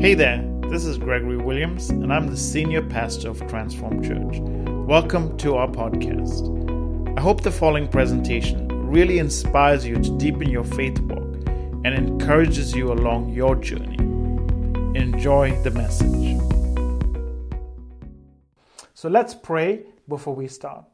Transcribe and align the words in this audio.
Hey 0.00 0.14
there, 0.14 0.48
this 0.68 0.84
is 0.84 0.96
Gregory 0.96 1.38
Williams, 1.38 1.90
and 1.90 2.12
I'm 2.12 2.28
the 2.28 2.36
senior 2.36 2.82
pastor 2.82 3.30
of 3.30 3.44
Transform 3.48 4.00
Church. 4.00 4.38
Welcome 4.86 5.36
to 5.38 5.56
our 5.56 5.66
podcast. 5.66 7.18
I 7.18 7.20
hope 7.20 7.40
the 7.40 7.50
following 7.50 7.88
presentation 7.88 8.68
really 8.88 9.18
inspires 9.18 9.84
you 9.84 9.96
to 9.96 10.16
deepen 10.16 10.50
your 10.50 10.62
faith 10.62 11.00
walk 11.00 11.48
and 11.84 11.88
encourages 11.88 12.76
you 12.76 12.92
along 12.92 13.30
your 13.30 13.56
journey. 13.56 13.96
Enjoy 14.96 15.50
the 15.64 15.72
message. 15.72 16.38
So 18.94 19.08
let's 19.08 19.34
pray 19.34 19.82
before 20.06 20.36
we 20.36 20.46
start. 20.46 20.84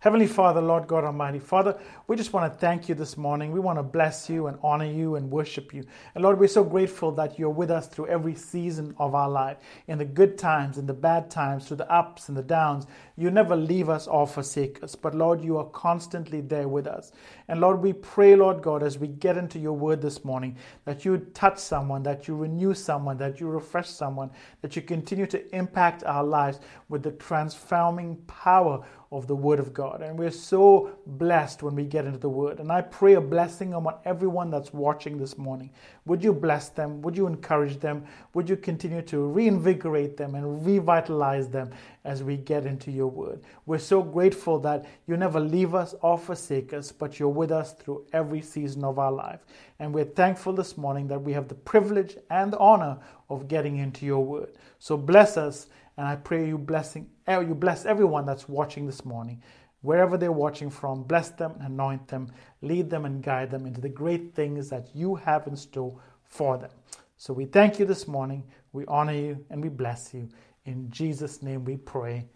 Heavenly 0.00 0.28
Father, 0.28 0.62
Lord 0.62 0.86
God 0.86 1.04
Almighty, 1.04 1.38
Father, 1.38 1.78
we 2.06 2.16
just 2.16 2.32
want 2.32 2.50
to 2.50 2.58
thank 2.58 2.88
you 2.88 2.94
this 2.94 3.18
morning. 3.18 3.52
We 3.52 3.60
want 3.60 3.78
to 3.78 3.82
bless 3.82 4.30
you 4.30 4.46
and 4.46 4.58
honor 4.62 4.90
you 4.90 5.16
and 5.16 5.30
worship 5.30 5.74
you. 5.74 5.84
And 6.14 6.24
Lord, 6.24 6.40
we're 6.40 6.48
so 6.48 6.64
grateful 6.64 7.12
that 7.12 7.38
you're 7.38 7.50
with 7.50 7.70
us 7.70 7.86
through 7.86 8.06
every 8.06 8.34
season 8.34 8.94
of 8.96 9.14
our 9.14 9.28
life, 9.28 9.58
in 9.88 9.98
the 9.98 10.06
good 10.06 10.38
times, 10.38 10.78
in 10.78 10.86
the 10.86 10.94
bad 10.94 11.30
times, 11.30 11.68
through 11.68 11.76
the 11.76 11.92
ups 11.92 12.30
and 12.30 12.36
the 12.38 12.42
downs. 12.42 12.86
You 13.18 13.30
never 13.30 13.54
leave 13.54 13.90
us 13.90 14.06
or 14.06 14.26
forsake 14.26 14.82
us, 14.82 14.94
but 14.94 15.14
Lord, 15.14 15.44
you 15.44 15.58
are 15.58 15.66
constantly 15.66 16.40
there 16.40 16.66
with 16.66 16.86
us. 16.86 17.12
And 17.50 17.60
Lord, 17.60 17.82
we 17.82 17.92
pray, 17.92 18.36
Lord 18.36 18.62
God, 18.62 18.84
as 18.84 18.96
we 18.96 19.08
get 19.08 19.36
into 19.36 19.58
your 19.58 19.72
word 19.72 20.00
this 20.00 20.24
morning, 20.24 20.56
that 20.84 21.04
you 21.04 21.18
touch 21.34 21.58
someone, 21.58 22.04
that 22.04 22.28
you 22.28 22.36
renew 22.36 22.74
someone, 22.74 23.18
that 23.18 23.40
you 23.40 23.48
refresh 23.48 23.88
someone, 23.88 24.30
that 24.62 24.76
you 24.76 24.82
continue 24.82 25.26
to 25.26 25.52
impact 25.52 26.04
our 26.04 26.22
lives 26.22 26.60
with 26.88 27.02
the 27.02 27.10
transforming 27.10 28.18
power 28.28 28.84
of 29.12 29.26
the 29.26 29.34
Word 29.34 29.58
of 29.58 29.74
God. 29.74 30.02
And 30.02 30.16
we're 30.16 30.30
so 30.30 30.96
blessed 31.04 31.64
when 31.64 31.74
we 31.74 31.84
get 31.84 32.04
into 32.04 32.18
the 32.18 32.28
Word. 32.28 32.60
And 32.60 32.70
I 32.70 32.82
pray 32.82 33.14
a 33.14 33.20
blessing 33.20 33.74
on 33.74 33.92
everyone 34.04 34.50
that's 34.50 34.72
watching 34.72 35.18
this 35.18 35.36
morning. 35.36 35.70
Would 36.06 36.22
you 36.22 36.32
bless 36.32 36.68
them? 36.68 37.02
Would 37.02 37.16
you 37.16 37.26
encourage 37.26 37.80
them? 37.80 38.04
Would 38.34 38.48
you 38.48 38.56
continue 38.56 39.02
to 39.02 39.18
reinvigorate 39.26 40.16
them 40.16 40.36
and 40.36 40.64
revitalize 40.64 41.48
them 41.48 41.70
as 42.04 42.22
we 42.22 42.36
get 42.36 42.66
into 42.66 42.92
your 42.92 43.08
Word? 43.08 43.42
We're 43.66 43.78
so 43.78 44.00
grateful 44.00 44.60
that 44.60 44.84
you 45.08 45.16
never 45.16 45.40
leave 45.40 45.74
us 45.74 45.92
or 46.02 46.16
forsake 46.16 46.72
us, 46.72 46.92
but 46.92 47.18
you're 47.18 47.28
with 47.40 47.50
us 47.50 47.72
through 47.72 48.04
every 48.12 48.42
season 48.42 48.84
of 48.84 48.98
our 48.98 49.10
life. 49.10 49.40
And 49.78 49.94
we're 49.94 50.04
thankful 50.04 50.52
this 50.52 50.76
morning 50.76 51.08
that 51.08 51.22
we 51.22 51.32
have 51.32 51.48
the 51.48 51.54
privilege 51.54 52.18
and 52.28 52.52
the 52.52 52.58
honor 52.58 52.98
of 53.30 53.48
getting 53.48 53.78
into 53.78 54.04
your 54.04 54.22
Word. 54.22 54.52
So 54.78 54.98
bless 54.98 55.38
us 55.38 55.68
and 55.96 56.06
I 56.06 56.16
pray 56.16 56.46
you 56.46 56.58
blessing 56.58 57.08
eh, 57.26 57.40
you 57.40 57.54
bless 57.54 57.86
everyone 57.86 58.26
that's 58.26 58.46
watching 58.46 58.84
this 58.84 59.06
morning. 59.06 59.42
Wherever 59.80 60.18
they're 60.18 60.30
watching 60.30 60.68
from, 60.68 61.04
bless 61.04 61.30
them, 61.30 61.54
anoint 61.60 62.06
them, 62.08 62.30
lead 62.60 62.90
them, 62.90 63.06
and 63.06 63.22
guide 63.22 63.50
them 63.50 63.64
into 63.64 63.80
the 63.80 63.88
great 63.88 64.34
things 64.34 64.68
that 64.68 64.94
you 64.94 65.14
have 65.14 65.46
in 65.46 65.56
store 65.56 65.98
for 66.22 66.58
them. 66.58 66.70
So 67.16 67.32
we 67.32 67.46
thank 67.46 67.78
you 67.78 67.86
this 67.86 68.06
morning. 68.06 68.44
We 68.72 68.84
honor 68.86 69.14
you 69.14 69.42
and 69.48 69.62
we 69.62 69.70
bless 69.70 70.12
you. 70.12 70.28
In 70.66 70.90
Jesus' 70.90 71.42
name 71.42 71.64
we 71.64 71.78
pray. 71.78 72.26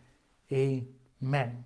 Amen. 0.50 1.64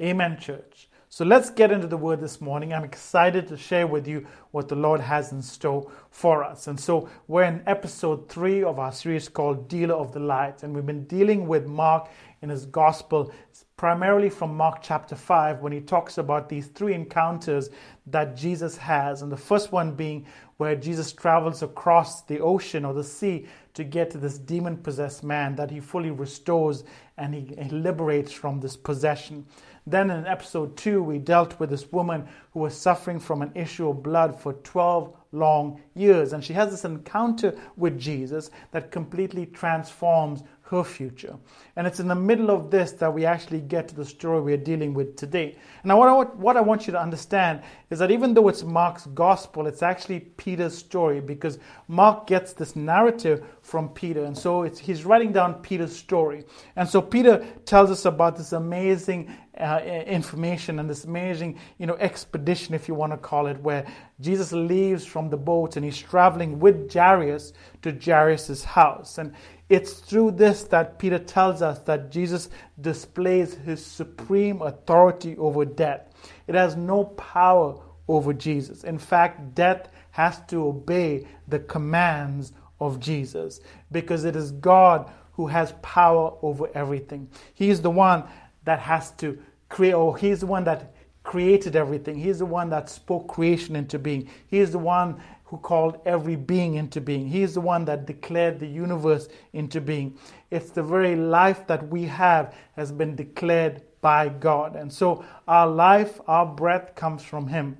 Amen, 0.00 0.38
church. 0.40 0.88
So 1.14 1.26
let's 1.26 1.50
get 1.50 1.70
into 1.70 1.86
the 1.86 1.98
word 1.98 2.22
this 2.22 2.40
morning. 2.40 2.72
I'm 2.72 2.84
excited 2.84 3.46
to 3.48 3.56
share 3.58 3.86
with 3.86 4.08
you 4.08 4.26
what 4.52 4.68
the 4.68 4.76
Lord 4.76 4.98
has 5.02 5.30
in 5.30 5.42
store 5.42 5.92
for 6.10 6.42
us. 6.42 6.68
And 6.68 6.80
so 6.80 7.06
we're 7.28 7.42
in 7.42 7.62
episode 7.66 8.30
three 8.30 8.64
of 8.64 8.78
our 8.78 8.92
series 8.92 9.28
called 9.28 9.68
Dealer 9.68 9.94
of 9.94 10.12
the 10.12 10.20
Light. 10.20 10.62
And 10.62 10.74
we've 10.74 10.86
been 10.86 11.04
dealing 11.04 11.46
with 11.46 11.66
Mark 11.66 12.08
in 12.40 12.48
his 12.48 12.64
gospel, 12.64 13.30
primarily 13.76 14.30
from 14.30 14.56
Mark 14.56 14.78
chapter 14.80 15.14
5, 15.14 15.60
when 15.60 15.70
he 15.70 15.82
talks 15.82 16.16
about 16.16 16.48
these 16.48 16.68
three 16.68 16.94
encounters 16.94 17.68
that 18.06 18.34
Jesus 18.34 18.78
has. 18.78 19.20
And 19.20 19.30
the 19.30 19.36
first 19.36 19.70
one 19.70 19.94
being 19.94 20.24
where 20.56 20.76
Jesus 20.76 21.12
travels 21.12 21.62
across 21.62 22.22
the 22.22 22.40
ocean 22.40 22.86
or 22.86 22.94
the 22.94 23.04
sea 23.04 23.46
to 23.74 23.84
get 23.84 24.10
to 24.12 24.18
this 24.18 24.38
demon 24.38 24.78
possessed 24.78 25.22
man 25.22 25.56
that 25.56 25.70
he 25.70 25.78
fully 25.78 26.10
restores 26.10 26.84
and 27.18 27.34
he, 27.34 27.54
he 27.60 27.68
liberates 27.68 28.32
from 28.32 28.60
this 28.60 28.78
possession. 28.78 29.44
Then 29.86 30.10
in 30.10 30.26
episode 30.26 30.76
2, 30.76 31.02
we 31.02 31.18
dealt 31.18 31.58
with 31.58 31.70
this 31.70 31.90
woman 31.90 32.28
who 32.52 32.60
was 32.60 32.76
suffering 32.76 33.18
from 33.18 33.42
an 33.42 33.50
issue 33.54 33.88
of 33.88 34.02
blood 34.02 34.38
for 34.38 34.52
12 34.52 35.16
long 35.32 35.80
years. 35.94 36.32
And 36.32 36.44
she 36.44 36.52
has 36.52 36.70
this 36.70 36.84
encounter 36.84 37.58
with 37.76 37.98
Jesus 37.98 38.50
that 38.70 38.92
completely 38.92 39.46
transforms 39.46 40.44
her 40.72 40.82
future. 40.82 41.36
And 41.76 41.86
it's 41.86 42.00
in 42.00 42.08
the 42.08 42.14
middle 42.14 42.50
of 42.50 42.70
this 42.70 42.92
that 42.92 43.12
we 43.12 43.26
actually 43.26 43.60
get 43.60 43.88
to 43.88 43.94
the 43.94 44.06
story 44.06 44.40
we're 44.40 44.56
dealing 44.56 44.94
with 44.94 45.16
today. 45.16 45.56
Now, 45.84 45.98
what 45.98 46.08
I, 46.08 46.34
what 46.34 46.56
I 46.56 46.62
want 46.62 46.86
you 46.86 46.92
to 46.94 47.00
understand 47.00 47.62
is 47.90 47.98
that 47.98 48.10
even 48.10 48.32
though 48.32 48.48
it's 48.48 48.62
Mark's 48.62 49.04
gospel, 49.06 49.66
it's 49.66 49.82
actually 49.82 50.20
Peter's 50.20 50.76
story 50.76 51.20
because 51.20 51.58
Mark 51.88 52.26
gets 52.26 52.54
this 52.54 52.74
narrative 52.74 53.44
from 53.60 53.90
Peter. 53.90 54.24
And 54.24 54.36
so 54.36 54.62
he's 54.62 55.04
writing 55.04 55.30
down 55.30 55.60
Peter's 55.60 55.94
story. 55.94 56.44
And 56.76 56.88
so 56.88 57.02
Peter 57.02 57.44
tells 57.66 57.90
us 57.90 58.06
about 58.06 58.36
this 58.38 58.52
amazing 58.52 59.30
uh, 59.58 59.80
information 60.06 60.78
and 60.78 60.88
this 60.88 61.04
amazing, 61.04 61.58
you 61.78 61.86
know, 61.86 61.96
expedition, 61.96 62.74
if 62.74 62.88
you 62.88 62.94
want 62.94 63.12
to 63.12 63.18
call 63.18 63.46
it, 63.46 63.60
where 63.60 63.86
Jesus 64.20 64.52
leaves 64.52 65.04
from 65.04 65.28
the 65.28 65.36
boat 65.36 65.76
and 65.76 65.84
he's 65.84 65.98
traveling 65.98 66.58
with 66.58 66.92
Jairus 66.92 67.52
to 67.82 67.92
Jairus's 67.92 68.64
house. 68.64 69.18
And 69.18 69.34
it's 69.68 69.94
through 69.94 70.32
this 70.32 70.64
that 70.64 70.98
Peter 70.98 71.18
tells 71.18 71.62
us 71.62 71.80
that 71.80 72.10
Jesus 72.10 72.50
displays 72.80 73.54
his 73.54 73.84
supreme 73.84 74.62
authority 74.62 75.36
over 75.36 75.64
death. 75.64 76.08
It 76.46 76.54
has 76.54 76.76
no 76.76 77.04
power 77.04 77.78
over 78.08 78.32
Jesus. 78.32 78.84
In 78.84 78.98
fact, 78.98 79.54
death 79.54 79.88
has 80.10 80.40
to 80.48 80.66
obey 80.66 81.26
the 81.48 81.58
commands 81.58 82.52
of 82.80 83.00
Jesus 83.00 83.60
because 83.90 84.24
it 84.24 84.36
is 84.36 84.52
God 84.52 85.10
who 85.32 85.46
has 85.46 85.72
power 85.82 86.34
over 86.42 86.68
everything. 86.74 87.28
He 87.54 87.70
is 87.70 87.80
the 87.80 87.90
one 87.90 88.24
that 88.64 88.80
has 88.80 89.10
to 89.12 89.38
create, 89.68 89.94
or 89.94 90.16
He's 90.16 90.40
the 90.40 90.46
one 90.46 90.64
that 90.64 90.94
created 91.22 91.76
everything. 91.76 92.16
He's 92.16 92.40
the 92.40 92.46
one 92.46 92.70
that 92.70 92.88
spoke 92.88 93.28
creation 93.28 93.76
into 93.76 93.98
being. 93.98 94.28
He's 94.48 94.72
the 94.72 94.78
one 94.78 95.20
who 95.44 95.58
called 95.58 96.00
every 96.06 96.36
being 96.36 96.74
into 96.74 97.00
being. 97.00 97.28
He's 97.28 97.54
the 97.54 97.60
one 97.60 97.84
that 97.84 98.06
declared 98.06 98.58
the 98.58 98.66
universe 98.66 99.28
into 99.52 99.80
being. 99.80 100.18
It's 100.50 100.70
the 100.70 100.82
very 100.82 101.14
life 101.14 101.66
that 101.66 101.86
we 101.88 102.04
have 102.04 102.54
has 102.74 102.90
been 102.90 103.14
declared 103.14 103.82
by 104.00 104.30
God. 104.30 104.76
And 104.76 104.92
so 104.92 105.24
our 105.46 105.66
life, 105.66 106.20
our 106.26 106.46
breath 106.46 106.94
comes 106.94 107.22
from 107.22 107.46
Him. 107.46 107.76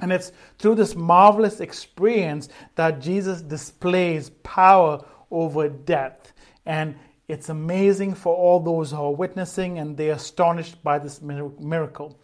And 0.00 0.12
it's 0.12 0.32
through 0.58 0.76
this 0.76 0.94
marvelous 0.94 1.60
experience 1.60 2.48
that 2.74 3.00
Jesus 3.00 3.40
displays 3.40 4.30
power 4.42 5.04
over 5.30 5.68
death. 5.68 6.32
And 6.66 6.96
it's 7.30 7.48
amazing 7.48 8.14
for 8.14 8.34
all 8.34 8.58
those 8.58 8.90
who 8.90 8.96
are 8.96 9.14
witnessing 9.14 9.78
and 9.78 9.96
they're 9.96 10.14
astonished 10.14 10.82
by 10.82 10.98
this 10.98 11.22
miracle. 11.22 12.18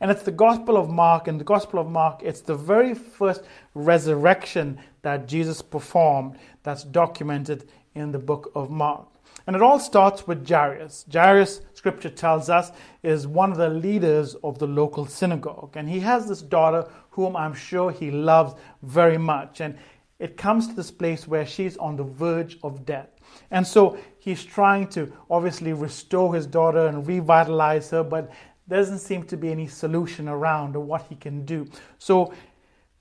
And 0.00 0.10
it's 0.10 0.22
the 0.22 0.30
Gospel 0.30 0.76
of 0.76 0.88
Mark. 0.88 1.26
And 1.26 1.38
the 1.38 1.44
Gospel 1.44 1.80
of 1.80 1.90
Mark, 1.90 2.22
it's 2.22 2.40
the 2.42 2.54
very 2.54 2.94
first 2.94 3.42
resurrection 3.74 4.78
that 5.02 5.26
Jesus 5.26 5.62
performed 5.62 6.38
that's 6.62 6.84
documented 6.84 7.68
in 7.94 8.12
the 8.12 8.18
book 8.18 8.52
of 8.54 8.70
Mark. 8.70 9.08
And 9.46 9.56
it 9.56 9.62
all 9.62 9.80
starts 9.80 10.26
with 10.28 10.48
Jairus. 10.48 11.06
Jairus, 11.12 11.62
scripture 11.74 12.10
tells 12.10 12.48
us, 12.48 12.70
is 13.02 13.26
one 13.26 13.50
of 13.50 13.58
the 13.58 13.68
leaders 13.68 14.36
of 14.44 14.60
the 14.60 14.66
local 14.68 15.06
synagogue. 15.06 15.72
And 15.76 15.88
he 15.88 15.98
has 16.00 16.28
this 16.28 16.42
daughter 16.42 16.88
whom 17.10 17.36
I'm 17.36 17.54
sure 17.54 17.90
he 17.90 18.12
loves 18.12 18.54
very 18.82 19.18
much. 19.18 19.60
And 19.60 19.76
it 20.20 20.36
comes 20.36 20.68
to 20.68 20.74
this 20.74 20.92
place 20.92 21.26
where 21.26 21.46
she's 21.46 21.76
on 21.78 21.96
the 21.96 22.04
verge 22.04 22.58
of 22.62 22.86
death. 22.86 23.08
And 23.50 23.66
so 23.66 23.98
he's 24.18 24.44
trying 24.44 24.88
to 24.88 25.12
obviously 25.30 25.72
restore 25.72 26.34
his 26.34 26.46
daughter 26.46 26.86
and 26.86 27.06
revitalize 27.06 27.90
her, 27.90 28.02
but 28.02 28.30
doesn't 28.68 29.00
seem 29.00 29.24
to 29.24 29.36
be 29.36 29.50
any 29.50 29.66
solution 29.66 30.28
around 30.28 30.76
or 30.76 30.80
what 30.80 31.06
he 31.08 31.14
can 31.14 31.44
do. 31.44 31.66
So 31.98 32.32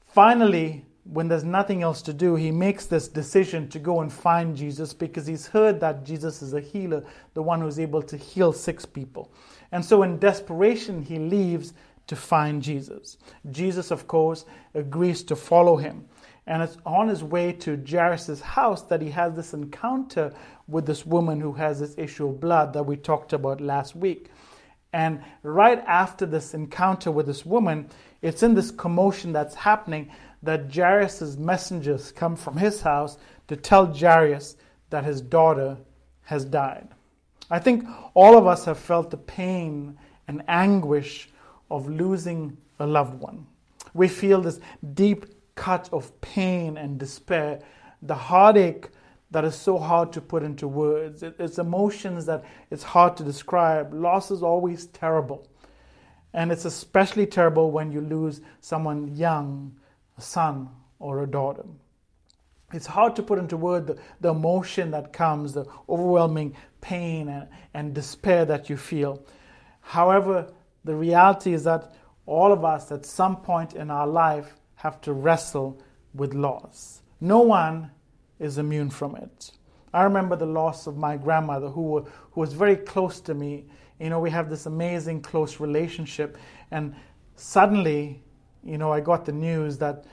finally, 0.05 0.85
when 1.05 1.27
there's 1.27 1.43
nothing 1.43 1.81
else 1.81 2.01
to 2.03 2.13
do, 2.13 2.35
he 2.35 2.51
makes 2.51 2.85
this 2.85 3.07
decision 3.07 3.67
to 3.69 3.79
go 3.79 4.01
and 4.01 4.11
find 4.11 4.55
Jesus 4.55 4.93
because 4.93 5.25
he's 5.25 5.47
heard 5.47 5.79
that 5.79 6.03
Jesus 6.03 6.41
is 6.41 6.53
a 6.53 6.61
healer, 6.61 7.03
the 7.33 7.41
one 7.41 7.61
who's 7.61 7.79
able 7.79 8.01
to 8.03 8.17
heal 8.17 8.53
six 8.53 8.85
people. 8.85 9.31
And 9.71 9.83
so, 9.83 10.03
in 10.03 10.19
desperation, 10.19 11.01
he 11.01 11.17
leaves 11.17 11.73
to 12.07 12.15
find 12.15 12.61
Jesus. 12.61 13.17
Jesus, 13.51 13.89
of 13.89 14.07
course, 14.07 14.45
agrees 14.73 15.23
to 15.23 15.35
follow 15.35 15.77
him. 15.77 16.05
And 16.47 16.63
it's 16.63 16.77
on 16.85 17.07
his 17.07 17.23
way 17.23 17.53
to 17.53 17.81
Jairus' 17.87 18.41
house 18.41 18.81
that 18.83 19.01
he 19.01 19.09
has 19.11 19.33
this 19.35 19.53
encounter 19.53 20.33
with 20.67 20.85
this 20.85 21.05
woman 21.05 21.39
who 21.39 21.53
has 21.53 21.79
this 21.79 21.95
issue 21.97 22.27
of 22.27 22.39
blood 22.39 22.73
that 22.73 22.83
we 22.83 22.95
talked 22.97 23.33
about 23.33 23.61
last 23.61 23.95
week. 23.95 24.29
And 24.93 25.23
right 25.43 25.79
after 25.87 26.25
this 26.25 26.53
encounter 26.53 27.11
with 27.11 27.27
this 27.27 27.45
woman, 27.45 27.89
it's 28.21 28.43
in 28.43 28.55
this 28.55 28.71
commotion 28.71 29.31
that's 29.31 29.55
happening 29.55 30.11
that 30.43 30.73
Jairus' 30.73 31.37
messengers 31.37 32.11
come 32.11 32.35
from 32.35 32.57
his 32.57 32.81
house 32.81 33.17
to 33.47 33.55
tell 33.55 33.85
Jairus 33.85 34.57
that 34.89 35.05
his 35.05 35.21
daughter 35.21 35.77
has 36.23 36.43
died. 36.43 36.87
I 37.49 37.59
think 37.59 37.85
all 38.13 38.37
of 38.37 38.47
us 38.47 38.65
have 38.65 38.79
felt 38.79 39.11
the 39.11 39.17
pain 39.17 39.97
and 40.27 40.43
anguish 40.47 41.29
of 41.69 41.89
losing 41.89 42.57
a 42.79 42.87
loved 42.87 43.19
one. 43.19 43.45
We 43.93 44.07
feel 44.07 44.41
this 44.41 44.59
deep 44.93 45.25
cut 45.55 45.89
of 45.91 46.19
pain 46.21 46.77
and 46.77 46.99
despair 46.99 47.61
the 48.01 48.15
heartache 48.15 48.89
that 49.31 49.45
is 49.45 49.55
so 49.55 49.77
hard 49.77 50.11
to 50.13 50.21
put 50.21 50.43
into 50.43 50.67
words. 50.67 51.23
It's 51.23 51.57
emotions 51.57 52.25
that 52.25 52.43
it's 52.69 52.83
hard 52.83 53.15
to 53.17 53.23
describe. 53.23 53.93
Loss 53.93 54.31
is 54.31 54.43
always 54.43 54.87
terrible. 54.87 55.47
And 56.33 56.51
it's 56.51 56.65
especially 56.65 57.25
terrible 57.25 57.71
when 57.71 57.91
you 57.91 58.01
lose 58.01 58.41
someone 58.59 59.15
young, 59.15 59.77
a 60.17 60.21
son 60.21 60.69
or 60.99 61.23
a 61.23 61.27
daughter. 61.27 61.63
It's 62.73 62.87
hard 62.87 63.15
to 63.17 63.23
put 63.23 63.39
into 63.39 63.57
word 63.57 63.87
the, 63.87 63.97
the 64.21 64.29
emotion 64.29 64.91
that 64.91 65.11
comes, 65.11 65.53
the 65.53 65.65
overwhelming 65.89 66.55
pain 66.79 67.27
and, 67.27 67.47
and 67.73 67.93
despair 67.93 68.45
that 68.45 68.69
you 68.69 68.77
feel. 68.77 69.25
However, 69.81 70.51
the 70.83 70.95
reality 70.95 71.53
is 71.53 71.65
that 71.65 71.93
all 72.25 72.51
of 72.51 72.63
us 72.63 72.91
at 72.91 73.05
some 73.05 73.37
point 73.37 73.73
in 73.73 73.91
our 73.91 74.07
life 74.07 74.55
have 74.81 74.99
to 74.99 75.13
wrestle 75.13 75.79
with 76.15 76.33
loss. 76.33 77.03
No 77.19 77.41
one 77.41 77.91
is 78.39 78.57
immune 78.57 78.89
from 78.89 79.15
it. 79.15 79.51
I 79.93 80.03
remember 80.03 80.35
the 80.35 80.47
loss 80.47 80.87
of 80.87 80.97
my 80.97 81.17
grandmother, 81.17 81.67
who, 81.67 81.99
who 82.31 82.41
was 82.41 82.53
very 82.53 82.75
close 82.75 83.21
to 83.21 83.35
me. 83.35 83.65
You 83.99 84.09
know, 84.09 84.19
we 84.19 84.31
have 84.31 84.49
this 84.49 84.65
amazing 84.65 85.21
close 85.21 85.59
relationship, 85.59 86.35
and 86.71 86.95
suddenly, 87.35 88.23
you 88.63 88.79
know, 88.79 88.91
I 88.91 89.01
got 89.01 89.23
the 89.25 89.31
news 89.31 89.77
that 89.77 90.05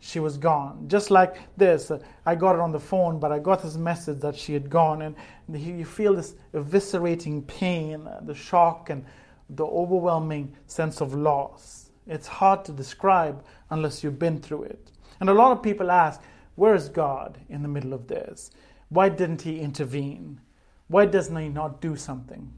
she 0.00 0.20
was 0.20 0.36
gone. 0.36 0.86
Just 0.88 1.10
like 1.10 1.36
this, 1.56 1.90
uh, 1.90 1.98
I 2.26 2.34
got 2.34 2.56
it 2.56 2.60
on 2.60 2.72
the 2.72 2.80
phone, 2.80 3.18
but 3.18 3.32
I 3.32 3.38
got 3.38 3.62
this 3.62 3.76
message 3.76 4.20
that 4.20 4.36
she 4.36 4.52
had 4.52 4.68
gone, 4.68 5.00
and 5.00 5.16
you 5.48 5.86
feel 5.86 6.14
this 6.14 6.34
eviscerating 6.52 7.46
pain, 7.46 8.06
uh, 8.06 8.20
the 8.22 8.34
shock, 8.34 8.90
and 8.90 9.06
the 9.48 9.64
overwhelming 9.64 10.54
sense 10.66 11.00
of 11.00 11.14
loss. 11.14 11.87
It's 12.08 12.26
hard 12.26 12.64
to 12.64 12.72
describe 12.72 13.44
unless 13.70 14.02
you've 14.02 14.18
been 14.18 14.40
through 14.40 14.64
it. 14.64 14.90
And 15.20 15.28
a 15.28 15.34
lot 15.34 15.52
of 15.52 15.62
people 15.62 15.90
ask, 15.90 16.20
where 16.54 16.74
is 16.74 16.88
God 16.88 17.38
in 17.48 17.62
the 17.62 17.68
middle 17.68 17.92
of 17.92 18.08
this? 18.08 18.50
Why 18.88 19.08
didn't 19.08 19.42
He 19.42 19.60
intervene? 19.60 20.40
Why 20.88 21.06
doesn't 21.06 21.36
He 21.36 21.48
not 21.48 21.80
do 21.80 21.94
something? 21.94 22.52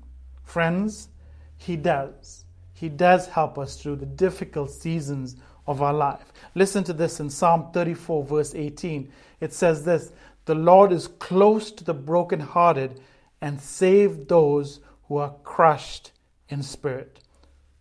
Friends, 0.44 1.08
He 1.56 1.76
does. 1.76 2.44
He 2.73 2.88
does 2.88 3.26
help 3.26 3.58
us 3.58 3.76
through 3.76 3.97
the 3.97 4.06
difficult 4.06 4.70
seasons 4.70 5.37
of 5.67 5.82
our 5.82 5.93
life. 5.93 6.32
Listen 6.55 6.82
to 6.85 6.93
this 6.93 7.20
in 7.20 7.29
Psalm 7.29 7.70
34, 7.73 8.25
verse 8.25 8.55
18. 8.55 9.12
It 9.41 9.53
says 9.53 9.85
this 9.85 10.12
The 10.46 10.55
Lord 10.55 10.93
is 10.93 11.06
close 11.06 11.70
to 11.73 11.85
the 11.85 11.93
brokenhearted 11.93 13.00
and 13.41 13.61
save 13.61 14.29
those 14.29 14.81
who 15.08 15.19
are 15.19 15.35
crushed 15.43 16.12
in 16.49 16.62
spirit. 16.62 17.20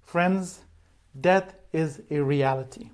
Friends, 0.01 0.61
death 1.19 1.55
is 1.71 2.01
a 2.09 2.19
reality. 2.19 2.89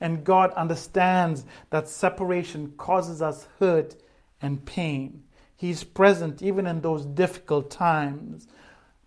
And 0.00 0.24
God 0.24 0.52
understands 0.52 1.44
that 1.70 1.88
separation 1.88 2.72
causes 2.76 3.20
us 3.20 3.46
hurt 3.58 3.96
and 4.40 4.64
pain. 4.64 5.24
He's 5.56 5.84
present 5.84 6.40
even 6.40 6.66
in 6.66 6.80
those 6.80 7.04
difficult 7.04 7.70
times. 7.70 8.48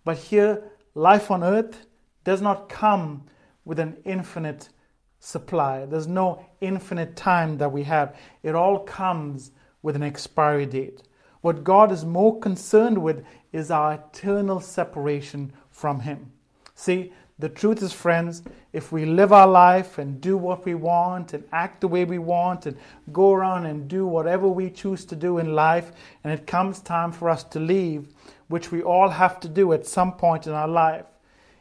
But 0.04 0.18
here, 0.18 0.62
life 0.94 1.30
on 1.30 1.42
earth 1.42 1.86
does 2.22 2.40
not 2.40 2.68
come 2.68 3.24
with 3.64 3.80
an 3.80 3.96
infinite 4.04 4.68
supply. 5.18 5.86
There's 5.86 6.06
no 6.06 6.46
infinite 6.60 7.16
time 7.16 7.58
that 7.58 7.72
we 7.72 7.82
have. 7.84 8.14
It 8.42 8.54
all 8.54 8.78
comes 8.78 9.50
with 9.82 9.96
an 9.96 10.02
expiry 10.02 10.66
date. 10.66 11.02
What 11.40 11.64
God 11.64 11.90
is 11.90 12.04
more 12.04 12.38
concerned 12.38 12.98
with 12.98 13.24
is 13.52 13.70
our 13.70 13.94
eternal 13.94 14.60
separation 14.60 15.52
from 15.70 16.00
Him. 16.00 16.32
See, 16.74 17.12
the 17.38 17.48
truth 17.48 17.82
is, 17.82 17.92
friends, 17.92 18.44
if 18.72 18.92
we 18.92 19.04
live 19.04 19.32
our 19.32 19.48
life 19.48 19.98
and 19.98 20.20
do 20.20 20.36
what 20.36 20.64
we 20.64 20.76
want 20.76 21.34
and 21.34 21.42
act 21.52 21.80
the 21.80 21.88
way 21.88 22.04
we 22.04 22.18
want 22.18 22.66
and 22.66 22.76
go 23.12 23.32
around 23.32 23.66
and 23.66 23.88
do 23.88 24.06
whatever 24.06 24.46
we 24.46 24.70
choose 24.70 25.04
to 25.06 25.16
do 25.16 25.38
in 25.38 25.52
life, 25.52 25.90
and 26.22 26.32
it 26.32 26.46
comes 26.46 26.78
time 26.80 27.10
for 27.10 27.28
us 27.28 27.42
to 27.42 27.58
leave, 27.58 28.08
which 28.46 28.70
we 28.70 28.82
all 28.82 29.08
have 29.08 29.40
to 29.40 29.48
do 29.48 29.72
at 29.72 29.84
some 29.84 30.12
point 30.12 30.46
in 30.46 30.52
our 30.52 30.68
life, 30.68 31.06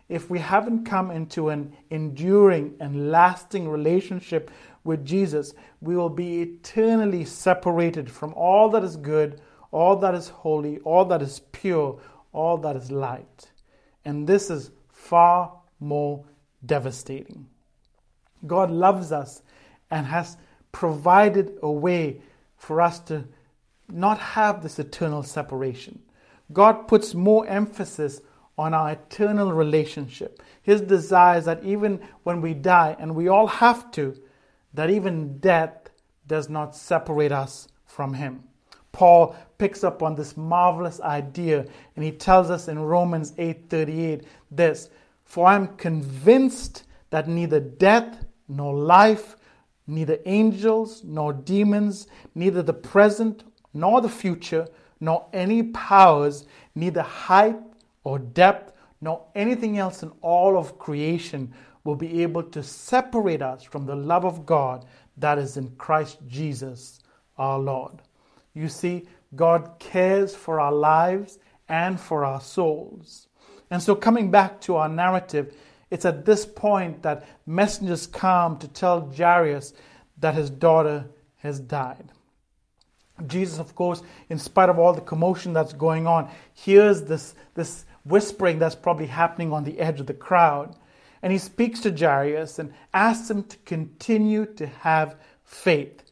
if 0.09 0.29
we 0.29 0.37
haven't 0.37 0.85
come 0.85 1.09
into 1.09 1.49
an 1.49 1.75
enduring 1.89 2.75
and 2.79 3.09
lasting 3.09 3.67
relationship 3.67 4.51
with 4.83 5.03
Jesus, 5.03 5.55
we 5.81 5.95
will 5.95 6.09
be 6.09 6.41
eternally 6.41 7.25
separated 7.25 8.11
from 8.11 8.31
all 8.35 8.69
that 8.69 8.83
is 8.83 8.95
good, 8.95 9.41
all 9.71 9.95
that 9.95 10.13
is 10.13 10.27
holy, 10.27 10.77
all 10.79 11.05
that 11.05 11.23
is 11.23 11.39
pure, 11.51 11.99
all 12.31 12.57
that 12.57 12.75
is 12.75 12.91
light. 12.91 13.49
And 14.05 14.27
this 14.27 14.51
is 14.51 14.69
far 14.91 15.62
more 15.83 16.23
devastating. 16.65 17.47
God 18.47 18.71
loves 18.71 19.11
us 19.11 19.41
and 19.91 20.05
has 20.07 20.37
provided 20.71 21.57
a 21.61 21.71
way 21.71 22.21
for 22.57 22.81
us 22.81 22.99
to 23.01 23.25
not 23.89 24.19
have 24.19 24.63
this 24.63 24.79
eternal 24.79 25.23
separation. 25.23 26.01
God 26.51 26.87
puts 26.87 27.13
more 27.13 27.47
emphasis 27.47 28.21
on 28.57 28.73
our 28.73 28.91
eternal 28.91 29.51
relationship. 29.51 30.41
His 30.61 30.81
desire 30.81 31.39
is 31.39 31.45
that 31.45 31.63
even 31.63 31.99
when 32.23 32.41
we 32.41 32.53
die, 32.53 32.95
and 32.99 33.15
we 33.15 33.27
all 33.27 33.47
have 33.47 33.91
to, 33.91 34.15
that 34.73 34.89
even 34.89 35.37
death 35.39 35.89
does 36.27 36.49
not 36.49 36.75
separate 36.75 37.31
us 37.31 37.67
from 37.85 38.13
Him. 38.13 38.43
Paul 38.91 39.35
picks 39.57 39.83
up 39.83 40.03
on 40.03 40.15
this 40.15 40.37
marvelous 40.37 41.01
idea 41.01 41.65
and 41.95 42.05
he 42.05 42.11
tells 42.11 42.51
us 42.51 42.67
in 42.67 42.79
Romans 42.79 43.31
8:38 43.37 44.23
this 44.51 44.89
for 45.33 45.47
I 45.47 45.55
am 45.55 45.75
convinced 45.77 46.83
that 47.09 47.27
neither 47.27 47.59
death 47.59 48.23
nor 48.47 48.75
life, 48.75 49.35
neither 49.87 50.19
angels 50.27 51.03
nor 51.03 51.33
demons, 51.33 52.05
neither 52.35 52.61
the 52.61 52.75
present 52.75 53.43
nor 53.73 53.99
the 53.99 54.09
future, 54.09 54.67
nor 54.99 55.25
any 55.33 55.63
powers, 55.63 56.45
neither 56.75 57.01
height 57.01 57.57
or 58.03 58.19
depth, 58.19 58.73
nor 59.01 59.25
anything 59.33 59.79
else 59.79 60.03
in 60.03 60.11
all 60.21 60.55
of 60.55 60.77
creation 60.77 61.51
will 61.83 61.95
be 61.95 62.21
able 62.21 62.43
to 62.43 62.61
separate 62.61 63.41
us 63.41 63.63
from 63.63 63.87
the 63.87 63.95
love 63.95 64.25
of 64.25 64.45
God 64.45 64.85
that 65.17 65.39
is 65.39 65.57
in 65.57 65.67
Christ 65.77 66.19
Jesus 66.27 66.99
our 67.39 67.57
Lord. 67.57 68.03
You 68.53 68.67
see, 68.69 69.07
God 69.35 69.79
cares 69.79 70.35
for 70.35 70.59
our 70.59 70.71
lives 70.71 71.39
and 71.67 71.99
for 71.99 72.23
our 72.23 72.39
souls. 72.39 73.29
And 73.69 73.81
so, 73.81 73.95
coming 73.95 74.31
back 74.31 74.61
to 74.61 74.75
our 74.75 74.89
narrative, 74.89 75.55
it's 75.89 76.05
at 76.05 76.25
this 76.25 76.45
point 76.45 77.03
that 77.03 77.25
messengers 77.45 78.07
come 78.07 78.57
to 78.57 78.67
tell 78.67 79.11
Jairus 79.15 79.73
that 80.19 80.35
his 80.35 80.49
daughter 80.49 81.05
has 81.37 81.59
died. 81.59 82.09
Jesus, 83.27 83.59
of 83.59 83.75
course, 83.75 84.01
in 84.29 84.39
spite 84.39 84.69
of 84.69 84.79
all 84.79 84.93
the 84.93 85.01
commotion 85.01 85.53
that's 85.53 85.73
going 85.73 86.07
on, 86.07 86.29
hears 86.53 87.03
this, 87.03 87.35
this 87.53 87.85
whispering 88.03 88.59
that's 88.59 88.75
probably 88.75 89.05
happening 89.05 89.53
on 89.53 89.63
the 89.63 89.79
edge 89.79 89.99
of 89.99 90.07
the 90.07 90.13
crowd. 90.13 90.75
And 91.21 91.31
he 91.31 91.37
speaks 91.37 91.79
to 91.81 91.91
Jairus 91.91 92.59
and 92.59 92.73
asks 92.93 93.29
him 93.29 93.43
to 93.43 93.57
continue 93.57 94.45
to 94.55 94.67
have 94.67 95.15
faith. 95.45 96.03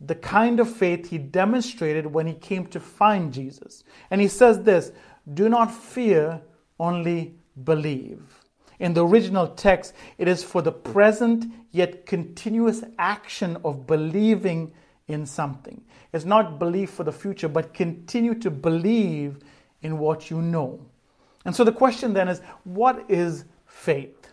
The 0.00 0.14
kind 0.14 0.60
of 0.60 0.70
faith 0.70 1.08
he 1.08 1.18
demonstrated 1.18 2.06
when 2.06 2.26
he 2.26 2.34
came 2.34 2.66
to 2.66 2.80
find 2.80 3.32
Jesus. 3.32 3.84
And 4.10 4.20
he 4.20 4.28
says 4.28 4.62
this 4.62 4.92
Do 5.32 5.48
not 5.48 5.72
fear, 5.72 6.42
only 6.82 7.34
believe. 7.64 8.40
In 8.80 8.94
the 8.94 9.06
original 9.06 9.46
text, 9.46 9.94
it 10.18 10.26
is 10.26 10.42
for 10.42 10.60
the 10.60 10.72
present 10.72 11.44
yet 11.70 12.04
continuous 12.04 12.82
action 12.98 13.56
of 13.64 13.86
believing 13.86 14.72
in 15.06 15.24
something. 15.24 15.80
It's 16.12 16.24
not 16.24 16.58
belief 16.58 16.90
for 16.90 17.04
the 17.04 17.12
future, 17.12 17.48
but 17.48 17.72
continue 17.72 18.34
to 18.40 18.50
believe 18.50 19.38
in 19.82 19.98
what 19.98 20.30
you 20.30 20.42
know. 20.42 20.80
And 21.44 21.54
so 21.54 21.62
the 21.62 21.72
question 21.72 22.12
then 22.12 22.28
is 22.28 22.40
what 22.64 23.04
is 23.08 23.44
faith? 23.66 24.28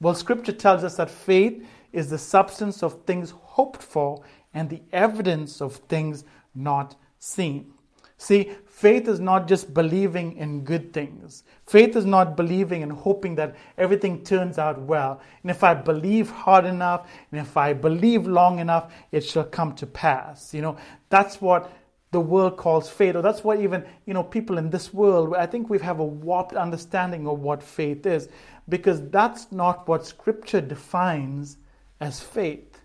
Well, 0.00 0.14
scripture 0.14 0.52
tells 0.52 0.82
us 0.82 0.96
that 0.96 1.10
faith 1.10 1.62
is 1.92 2.08
the 2.08 2.18
substance 2.18 2.82
of 2.82 3.04
things 3.04 3.30
hoped 3.30 3.82
for 3.82 4.22
and 4.54 4.70
the 4.70 4.80
evidence 4.92 5.60
of 5.60 5.76
things 5.76 6.24
not 6.54 6.96
seen. 7.18 7.74
See, 8.20 8.52
faith 8.66 9.08
is 9.08 9.18
not 9.18 9.48
just 9.48 9.72
believing 9.72 10.36
in 10.36 10.62
good 10.62 10.92
things. 10.92 11.42
Faith 11.66 11.96
is 11.96 12.04
not 12.04 12.36
believing 12.36 12.82
and 12.82 12.92
hoping 12.92 13.34
that 13.36 13.56
everything 13.78 14.22
turns 14.22 14.58
out 14.58 14.78
well. 14.78 15.22
And 15.40 15.50
if 15.50 15.64
I 15.64 15.72
believe 15.72 16.28
hard 16.28 16.66
enough, 16.66 17.08
and 17.32 17.40
if 17.40 17.56
I 17.56 17.72
believe 17.72 18.26
long 18.26 18.58
enough, 18.58 18.92
it 19.10 19.24
shall 19.24 19.44
come 19.44 19.74
to 19.76 19.86
pass. 19.86 20.52
You 20.52 20.60
know, 20.60 20.76
that's 21.08 21.40
what 21.40 21.72
the 22.10 22.20
world 22.20 22.58
calls 22.58 22.90
faith, 22.90 23.16
or 23.16 23.22
that's 23.22 23.42
what 23.42 23.58
even, 23.58 23.86
you 24.04 24.12
know, 24.12 24.22
people 24.22 24.58
in 24.58 24.68
this 24.68 24.92
world, 24.92 25.34
I 25.34 25.46
think 25.46 25.70
we 25.70 25.78
have 25.78 26.00
a 26.00 26.04
warped 26.04 26.56
understanding 26.56 27.26
of 27.26 27.40
what 27.40 27.62
faith 27.62 28.04
is, 28.04 28.28
because 28.68 29.08
that's 29.08 29.50
not 29.50 29.88
what 29.88 30.04
Scripture 30.04 30.60
defines 30.60 31.56
as 32.00 32.20
faith. 32.20 32.82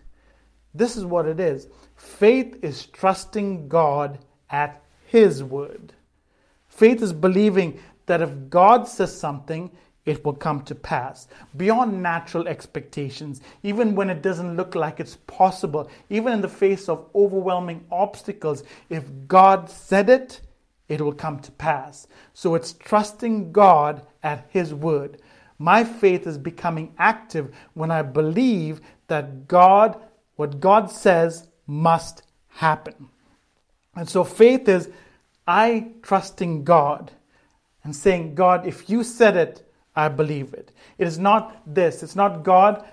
This 0.73 0.95
is 0.95 1.03
what 1.03 1.27
it 1.27 1.41
is 1.41 1.67
faith 1.97 2.57
is 2.61 2.85
trusting 2.85 3.67
God 3.67 4.19
at 4.49 4.81
his 5.15 5.43
word. 5.43 5.93
Faith 6.67 7.01
is 7.01 7.13
believing 7.13 7.79
that 8.05 8.21
if 8.21 8.49
God 8.49 8.87
says 8.87 9.17
something, 9.17 9.71
it 10.05 10.23
will 10.23 10.33
come 10.33 10.61
to 10.63 10.75
pass 10.75 11.27
beyond 11.55 12.03
natural 12.03 12.47
expectations, 12.47 13.41
even 13.63 13.95
when 13.95 14.09
it 14.09 14.21
doesn't 14.21 14.57
look 14.57 14.75
like 14.75 14.99
it's 14.99 15.15
possible, 15.25 15.89
even 16.09 16.33
in 16.33 16.41
the 16.41 16.49
face 16.49 16.89
of 16.89 17.09
overwhelming 17.15 17.85
obstacles. 17.91 18.63
If 18.89 19.05
God 19.27 19.69
said 19.69 20.09
it, 20.09 20.41
it 20.89 20.99
will 21.01 21.13
come 21.13 21.39
to 21.39 21.51
pass. 21.51 22.07
So 22.33 22.53
it's 22.53 22.73
trusting 22.73 23.53
God 23.53 24.05
at 24.21 24.47
His 24.49 24.73
word. 24.73 25.21
My 25.57 25.85
faith 25.85 26.27
is 26.27 26.37
becoming 26.37 26.93
active 26.99 27.55
when 27.73 27.89
I 27.89 28.01
believe 28.01 28.81
that 29.07 29.47
God, 29.47 29.97
what 30.35 30.59
God 30.59 30.91
says, 30.91 31.47
must 31.65 32.23
happen. 32.49 33.09
And 33.95 34.09
so 34.09 34.23
faith 34.23 34.67
is 34.67 34.89
I 35.47 35.91
trusting 36.01 36.63
God 36.63 37.11
and 37.83 37.95
saying, 37.95 38.35
God, 38.35 38.65
if 38.65 38.89
you 38.89 39.03
said 39.03 39.37
it, 39.37 39.71
I 39.95 40.09
believe 40.09 40.53
it. 40.53 40.71
It 40.97 41.07
is 41.07 41.19
not 41.19 41.61
this. 41.65 42.03
It's 42.03 42.15
not 42.15 42.43
God, 42.43 42.85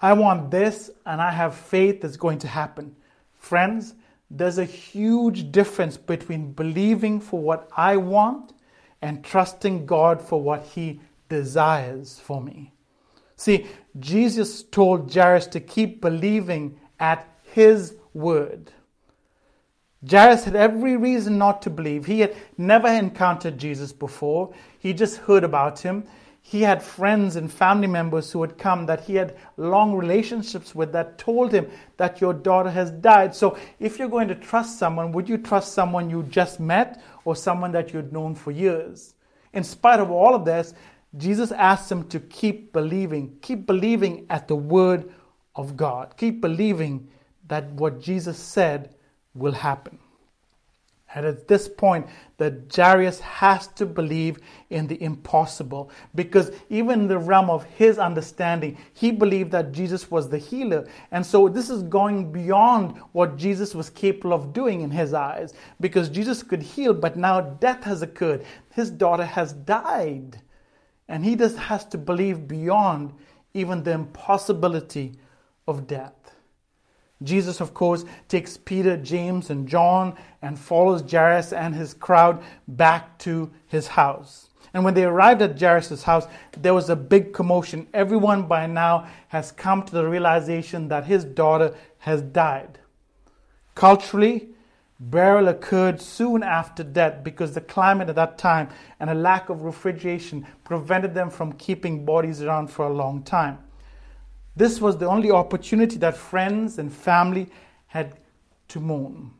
I 0.00 0.12
want 0.12 0.50
this 0.50 0.90
and 1.06 1.20
I 1.20 1.30
have 1.32 1.54
faith 1.54 2.00
that's 2.00 2.16
going 2.16 2.38
to 2.40 2.48
happen. 2.48 2.94
Friends, 3.36 3.94
there's 4.30 4.58
a 4.58 4.64
huge 4.64 5.50
difference 5.50 5.96
between 5.96 6.52
believing 6.52 7.20
for 7.20 7.40
what 7.40 7.68
I 7.76 7.96
want 7.96 8.52
and 9.02 9.24
trusting 9.24 9.86
God 9.86 10.20
for 10.22 10.40
what 10.40 10.64
He 10.64 11.00
desires 11.28 12.20
for 12.20 12.40
me. 12.40 12.72
See, 13.36 13.66
Jesus 13.98 14.62
told 14.64 15.12
Jairus 15.12 15.46
to 15.48 15.60
keep 15.60 16.00
believing 16.00 16.78
at 17.00 17.26
His 17.42 17.96
word. 18.12 18.72
Jairus 20.08 20.44
had 20.44 20.56
every 20.56 20.96
reason 20.96 21.38
not 21.38 21.62
to 21.62 21.70
believe. 21.70 22.06
He 22.06 22.20
had 22.20 22.36
never 22.56 22.88
encountered 22.88 23.58
Jesus 23.58 23.92
before, 23.92 24.54
he 24.78 24.92
just 24.92 25.16
heard 25.18 25.44
about 25.44 25.80
him 25.80 26.04
he 26.48 26.62
had 26.62 26.82
friends 26.82 27.36
and 27.36 27.52
family 27.52 27.86
members 27.86 28.32
who 28.32 28.40
had 28.40 28.56
come 28.56 28.86
that 28.86 29.04
he 29.04 29.16
had 29.16 29.36
long 29.58 29.94
relationships 29.94 30.74
with 30.74 30.92
that 30.92 31.18
told 31.18 31.52
him 31.52 31.70
that 31.98 32.22
your 32.22 32.32
daughter 32.32 32.70
has 32.70 32.90
died. 32.90 33.34
So, 33.34 33.58
if 33.78 33.98
you're 33.98 34.08
going 34.08 34.28
to 34.28 34.34
trust 34.34 34.78
someone, 34.78 35.12
would 35.12 35.28
you 35.28 35.36
trust 35.36 35.74
someone 35.74 36.08
you 36.08 36.22
just 36.22 36.58
met 36.58 37.02
or 37.26 37.36
someone 37.36 37.72
that 37.72 37.92
you'd 37.92 38.14
known 38.14 38.34
for 38.34 38.50
years? 38.50 39.14
In 39.52 39.62
spite 39.62 40.00
of 40.00 40.10
all 40.10 40.34
of 40.34 40.46
this, 40.46 40.72
Jesus 41.18 41.52
asked 41.52 41.92
him 41.92 42.08
to 42.08 42.18
keep 42.18 42.72
believing, 42.72 43.36
keep 43.42 43.66
believing 43.66 44.24
at 44.30 44.48
the 44.48 44.56
word 44.56 45.12
of 45.54 45.76
God, 45.76 46.16
keep 46.16 46.40
believing 46.40 47.08
that 47.48 47.70
what 47.72 48.00
Jesus 48.00 48.38
said 48.38 48.94
will 49.34 49.52
happen. 49.52 49.98
And 51.14 51.24
at 51.24 51.48
this 51.48 51.68
point, 51.68 52.06
that 52.36 52.74
Jairus 52.74 53.18
has 53.20 53.66
to 53.68 53.86
believe 53.86 54.38
in 54.68 54.86
the 54.86 55.02
impossible 55.02 55.90
because 56.14 56.52
even 56.68 57.00
in 57.00 57.08
the 57.08 57.18
realm 57.18 57.48
of 57.48 57.64
his 57.64 57.98
understanding, 57.98 58.76
he 58.92 59.10
believed 59.10 59.50
that 59.52 59.72
Jesus 59.72 60.10
was 60.10 60.28
the 60.28 60.36
healer. 60.38 60.86
And 61.10 61.24
so 61.24 61.48
this 61.48 61.70
is 61.70 61.82
going 61.84 62.30
beyond 62.30 62.98
what 63.12 63.38
Jesus 63.38 63.74
was 63.74 63.88
capable 63.88 64.34
of 64.34 64.52
doing 64.52 64.82
in 64.82 64.90
his 64.90 65.14
eyes 65.14 65.54
because 65.80 66.10
Jesus 66.10 66.42
could 66.42 66.62
heal, 66.62 66.92
but 66.92 67.16
now 67.16 67.40
death 67.40 67.84
has 67.84 68.02
occurred. 68.02 68.44
His 68.74 68.90
daughter 68.90 69.24
has 69.24 69.54
died. 69.54 70.42
And 71.08 71.24
he 71.24 71.36
just 71.36 71.56
has 71.56 71.86
to 71.86 71.98
believe 71.98 72.46
beyond 72.46 73.14
even 73.54 73.82
the 73.82 73.92
impossibility 73.92 75.14
of 75.66 75.86
death. 75.86 76.12
Jesus, 77.22 77.60
of 77.60 77.74
course, 77.74 78.04
takes 78.28 78.56
Peter, 78.56 78.96
James, 78.96 79.50
and 79.50 79.68
John 79.68 80.16
and 80.40 80.58
follows 80.58 81.10
Jairus 81.10 81.52
and 81.52 81.74
his 81.74 81.94
crowd 81.94 82.42
back 82.68 83.18
to 83.18 83.50
his 83.66 83.88
house. 83.88 84.50
And 84.74 84.84
when 84.84 84.94
they 84.94 85.04
arrived 85.04 85.42
at 85.42 85.58
Jairus' 85.58 86.02
house, 86.02 86.26
there 86.56 86.74
was 86.74 86.90
a 86.90 86.96
big 86.96 87.32
commotion. 87.32 87.88
Everyone 87.92 88.46
by 88.46 88.66
now 88.66 89.08
has 89.28 89.50
come 89.50 89.82
to 89.82 89.92
the 89.92 90.06
realization 90.06 90.88
that 90.88 91.06
his 91.06 91.24
daughter 91.24 91.74
has 91.98 92.22
died. 92.22 92.78
Culturally, 93.74 94.50
burial 95.00 95.48
occurred 95.48 96.00
soon 96.00 96.42
after 96.42 96.84
death 96.84 97.24
because 97.24 97.54
the 97.54 97.60
climate 97.60 98.08
at 98.08 98.16
that 98.16 98.38
time 98.38 98.68
and 99.00 99.08
a 99.08 99.14
lack 99.14 99.48
of 99.48 99.62
refrigeration 99.62 100.46
prevented 100.64 101.14
them 101.14 101.30
from 101.30 101.52
keeping 101.54 102.04
bodies 102.04 102.42
around 102.42 102.68
for 102.68 102.86
a 102.86 102.92
long 102.92 103.22
time. 103.22 103.58
This 104.58 104.80
was 104.80 104.98
the 104.98 105.06
only 105.06 105.30
opportunity 105.30 105.98
that 105.98 106.16
friends 106.16 106.78
and 106.78 106.92
family 106.92 107.48
had 107.86 108.18
to 108.66 108.80
mourn. 108.80 109.30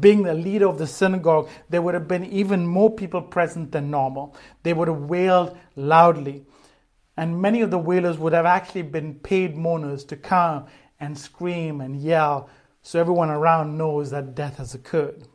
Being 0.00 0.22
the 0.22 0.34
leader 0.34 0.68
of 0.68 0.76
the 0.76 0.86
synagogue, 0.86 1.48
there 1.70 1.80
would 1.80 1.94
have 1.94 2.06
been 2.06 2.26
even 2.26 2.66
more 2.66 2.90
people 2.94 3.22
present 3.22 3.72
than 3.72 3.90
normal. 3.90 4.36
They 4.64 4.74
would 4.74 4.86
have 4.86 5.04
wailed 5.04 5.56
loudly. 5.76 6.44
And 7.16 7.40
many 7.40 7.62
of 7.62 7.70
the 7.70 7.78
wailers 7.78 8.18
would 8.18 8.34
have 8.34 8.44
actually 8.44 8.82
been 8.82 9.14
paid 9.14 9.56
mourners 9.56 10.04
to 10.04 10.16
come 10.16 10.66
and 11.00 11.18
scream 11.18 11.80
and 11.80 11.96
yell 11.96 12.50
so 12.82 13.00
everyone 13.00 13.30
around 13.30 13.78
knows 13.78 14.10
that 14.10 14.34
death 14.34 14.58
has 14.58 14.74
occurred. 14.74 15.26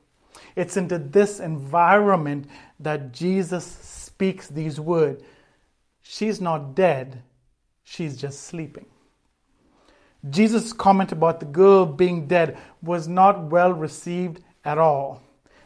It's 0.56 0.78
into 0.78 1.00
this 1.00 1.40
environment 1.40 2.46
that 2.80 3.12
Jesus 3.12 3.66
speaks 3.66 4.48
these 4.50 4.80
words 4.80 5.24
She's 6.04 6.40
not 6.40 6.76
dead, 6.76 7.24
she's 7.84 8.18
just 8.18 8.44
sleeping. 8.44 8.86
Jesus' 10.30 10.72
comment 10.72 11.12
about 11.12 11.40
the 11.40 11.46
girl 11.46 11.86
being 11.86 12.28
dead 12.28 12.58
was 12.82 13.08
not 13.08 13.52
well 13.52 13.74
received 13.74 14.42
at 14.64 14.78
all. 14.78 15.22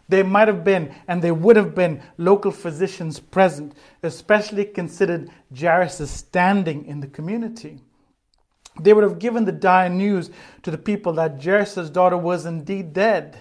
There 0.09 0.23
might 0.23 0.47
have 0.47 0.63
been, 0.63 0.95
and 1.07 1.21
there 1.21 1.33
would 1.33 1.57
have 1.57 1.75
been, 1.75 2.01
local 2.17 2.51
physicians 2.51 3.19
present, 3.19 3.75
especially 4.03 4.65
considered 4.65 5.29
Jairus' 5.57 6.09
standing 6.09 6.85
in 6.85 7.01
the 7.01 7.07
community. 7.07 7.81
They 8.79 8.93
would 8.93 9.03
have 9.03 9.19
given 9.19 9.45
the 9.45 9.51
dire 9.51 9.89
news 9.89 10.29
to 10.63 10.71
the 10.71 10.77
people 10.77 11.13
that 11.13 11.43
Jairus' 11.43 11.89
daughter 11.89 12.17
was 12.17 12.45
indeed 12.45 12.93
dead. 12.93 13.39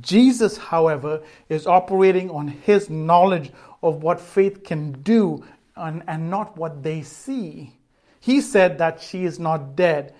Jesus, 0.00 0.56
however, 0.56 1.22
is 1.48 1.66
operating 1.66 2.30
on 2.30 2.48
his 2.48 2.90
knowledge 2.90 3.50
of 3.82 4.02
what 4.02 4.20
faith 4.20 4.62
can 4.62 4.92
do 5.02 5.44
and, 5.76 6.02
and 6.06 6.30
not 6.30 6.56
what 6.56 6.82
they 6.82 7.02
see. 7.02 7.74
He 8.20 8.40
said 8.40 8.78
that 8.78 9.00
she 9.00 9.24
is 9.24 9.38
not 9.38 9.74
dead, 9.74 10.14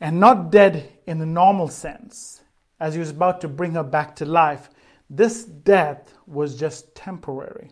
and 0.00 0.20
not 0.20 0.50
dead 0.50 0.92
in 1.06 1.18
the 1.18 1.26
normal 1.26 1.68
sense, 1.68 2.42
as 2.78 2.94
he 2.94 3.00
was 3.00 3.10
about 3.10 3.40
to 3.40 3.48
bring 3.48 3.72
her 3.72 3.84
back 3.84 4.16
to 4.16 4.26
life. 4.26 4.68
This 5.08 5.44
death 5.44 6.12
was 6.26 6.58
just 6.58 6.94
temporary, 6.94 7.70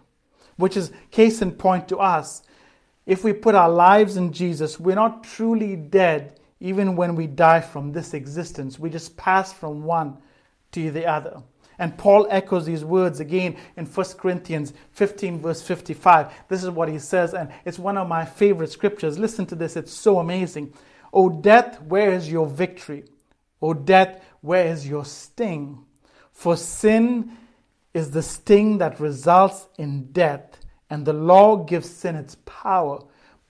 which 0.57 0.77
is 0.77 0.93
case 1.11 1.43
in 1.43 1.53
point 1.53 1.89
to 1.89 1.99
us. 1.99 2.43
If 3.05 3.23
we 3.23 3.33
put 3.33 3.55
our 3.55 3.69
lives 3.69 4.17
in 4.17 4.33
Jesus, 4.33 4.81
we're 4.81 4.95
not 4.95 5.23
truly 5.23 5.77
dead 5.77 6.41
even 6.59 6.97
when 6.97 7.15
we 7.15 7.27
die 7.27 7.61
from 7.61 7.93
this 7.93 8.15
existence. 8.15 8.79
We 8.79 8.91
just 8.91 9.17
pass 9.17 9.53
from 9.53 9.85
one 9.85 10.17
to 10.73 10.91
the 10.91 11.07
other. 11.07 11.43
And 11.79 11.97
Paul 11.97 12.27
echoes 12.31 12.67
these 12.67 12.85
words 12.85 13.21
again 13.21 13.57
in 13.77 13.87
1 13.87 14.07
Corinthians 14.19 14.73
15, 14.93 15.41
verse 15.41 15.63
55. 15.63 16.33
This 16.49 16.65
is 16.65 16.71
what 16.71 16.89
he 16.89 16.99
says, 16.99 17.35
and 17.35 17.51
it's 17.65 17.79
one 17.79 17.97
of 17.97 18.09
my 18.09 18.25
favorite 18.25 18.73
scriptures. 18.73 19.19
Listen 19.19 19.47
to 19.47 19.55
this, 19.55 19.77
it's 19.77 19.93
so 19.93 20.19
amazing. 20.19 20.73
O 21.13 21.29
death, 21.29 21.81
where 21.83 22.13
is 22.13 22.31
your 22.31 22.47
victory? 22.47 23.05
O 23.61 23.75
death, 23.75 24.23
where 24.41 24.67
is 24.67 24.87
your 24.87 25.05
sting? 25.05 25.85
For 26.33 26.57
sin 26.57 27.37
is 27.95 28.11
the 28.11 28.23
sting 28.23 28.79
that 28.79 29.01
results 29.01 29.67
in 29.79 30.13
death, 30.13 30.59
and 30.91 31.07
the 31.07 31.15
law 31.15 31.57
gives 31.57 31.89
sin 31.89 32.15
its 32.15 32.37
power. 32.45 33.01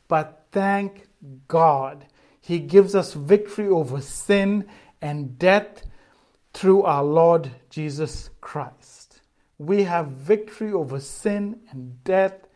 But 0.09 0.47
thank 0.52 1.09
God, 1.49 2.06
He 2.40 2.61
gives 2.61 2.95
us 2.95 3.12
victory 3.12 3.68
over 3.68 4.00
sin 4.00 4.66
and 5.02 5.38
death 5.38 5.83
through 6.54 6.85
our 6.85 7.04
Lord 7.04 7.50
Jesus 7.76 8.30
Christ. 8.40 9.21
We 9.59 9.83
have 9.83 10.06
victory 10.06 10.73
over 10.73 10.99
sin 10.99 11.61
and 11.71 12.02
death 12.04 12.49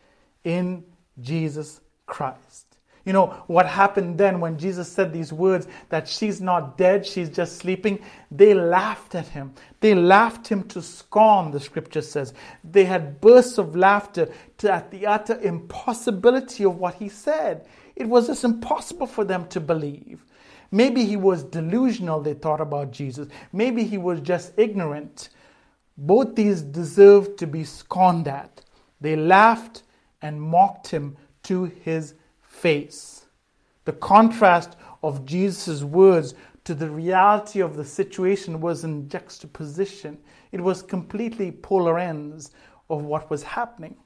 in 0.45 0.83
Jesus 1.21 1.83
Christ. 2.07 2.70
You 3.04 3.14
know, 3.14 3.28
what 3.47 3.66
happened 3.66 4.19
then 4.19 4.40
when 4.40 4.59
Jesus 4.59 4.90
said 4.90 5.12
these 5.12 5.33
words 5.33 5.66
that 5.88 6.07
she's 6.07 6.40
not 6.40 6.76
dead, 6.76 7.07
she's 7.07 7.30
just 7.30 7.57
sleeping? 7.57 7.99
They 8.30 8.52
laughed 8.52 9.14
at 9.14 9.28
him. 9.28 9.54
They 9.80 9.95
laughed 9.95 10.49
him 10.49 10.64
to 10.69 10.83
scorn, 10.83 11.50
the 11.50 11.61
scripture 11.61 12.02
says. 12.02 12.35
They 12.62 12.85
had 12.85 13.21
bursts 13.21 13.59
of 13.59 13.75
laughter 13.75 14.28
to, 14.59 14.73
at 14.73 14.90
the 14.90 15.07
utter 15.07 15.40
impossibility 15.40 16.64
of 16.64 16.76
what 16.76 16.95
he 16.95 17.09
said. 17.09 17.66
It 17.97 18.07
was 18.07 18.26
just 18.26 18.45
impossible 18.45 19.07
for 19.07 19.25
them 19.25 19.47
to 19.49 19.61
believe. 19.61 20.25
Maybe 20.71 21.04
he 21.04 21.16
was 21.16 21.42
delusional, 21.42 22.21
they 22.21 22.35
thought 22.35 22.61
about 22.61 22.92
Jesus. 22.92 23.28
Maybe 23.52 23.85
he 23.85 23.99
was 23.99 24.21
just 24.21 24.52
ignorant. 24.57 25.30
Both 25.97 26.35
these 26.35 26.62
deserved 26.62 27.38
to 27.38 27.47
be 27.47 27.64
scorned 27.64 28.28
at. 28.28 28.62
They 29.00 29.16
laughed 29.16 29.83
and 30.23 30.40
mocked 30.40 30.88
him 30.88 31.16
to 31.45 31.64
his 31.64 32.14
face. 32.61 33.26
The 33.85 33.93
contrast 33.93 34.76
of 35.02 35.25
Jesus' 35.25 35.83
words 35.83 36.35
to 36.64 36.75
the 36.75 36.90
reality 36.90 37.61
of 37.61 37.76
the 37.76 37.85
situation 37.85 38.61
was 38.61 38.85
in 38.85 39.09
juxtaposition. 39.09 40.19
It 40.52 40.61
was 40.61 40.83
completely 40.83 41.50
polar 41.50 41.99
ends 41.99 42.50
of 42.88 43.05
what 43.05 43.31
was 43.31 43.43
happening. 43.43 43.97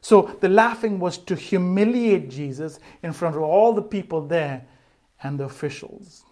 So 0.00 0.22
the 0.40 0.48
laughing 0.48 0.98
was 1.00 1.18
to 1.18 1.34
humiliate 1.34 2.30
Jesus 2.30 2.78
in 3.02 3.12
front 3.12 3.36
of 3.36 3.42
all 3.42 3.72
the 3.72 3.82
people 3.82 4.26
there 4.26 4.64
and 5.22 5.38
the 5.38 5.44
officials. 5.44 6.24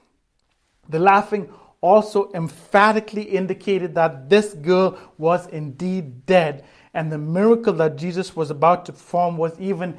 The 0.88 0.99
laughing 0.99 1.52
also 1.80 2.30
emphatically 2.33 3.23
indicated 3.23 3.95
that 3.97 4.30
this 4.30 4.54
girl 4.54 4.97
was 5.18 5.47
indeed 5.49 6.25
dead, 6.26 6.64
and 6.95 7.12
the 7.12 7.18
miracle 7.18 7.75
that 7.75 7.97
Jesus 7.97 8.35
was 8.35 8.50
about 8.50 8.87
to 8.87 8.92
perform 8.92 9.37
was 9.37 9.59
even 9.61 9.99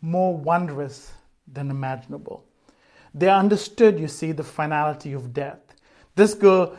more 0.00 0.36
wondrous 0.36 1.12
than 1.52 1.70
imaginable. 1.70 2.44
They 3.14 3.28
understood, 3.28 3.98
you 3.98 4.08
see, 4.08 4.32
the 4.32 4.44
finality 4.44 5.12
of 5.12 5.32
death. 5.32 5.58
This 6.14 6.34
girl 6.34 6.76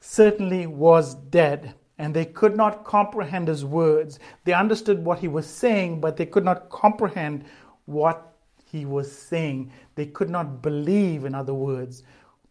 certainly 0.00 0.66
was 0.66 1.14
dead, 1.14 1.74
and 1.98 2.14
they 2.14 2.24
could 2.24 2.56
not 2.56 2.84
comprehend 2.84 3.48
his 3.48 3.64
words. 3.64 4.18
They 4.44 4.52
understood 4.52 5.04
what 5.04 5.18
he 5.18 5.28
was 5.28 5.46
saying, 5.46 6.00
but 6.00 6.16
they 6.16 6.26
could 6.26 6.44
not 6.44 6.70
comprehend 6.70 7.44
what 7.84 8.34
he 8.64 8.84
was 8.86 9.10
saying. 9.10 9.70
They 9.94 10.06
could 10.06 10.30
not 10.30 10.62
believe, 10.62 11.24
in 11.24 11.34
other 11.34 11.54
words, 11.54 12.02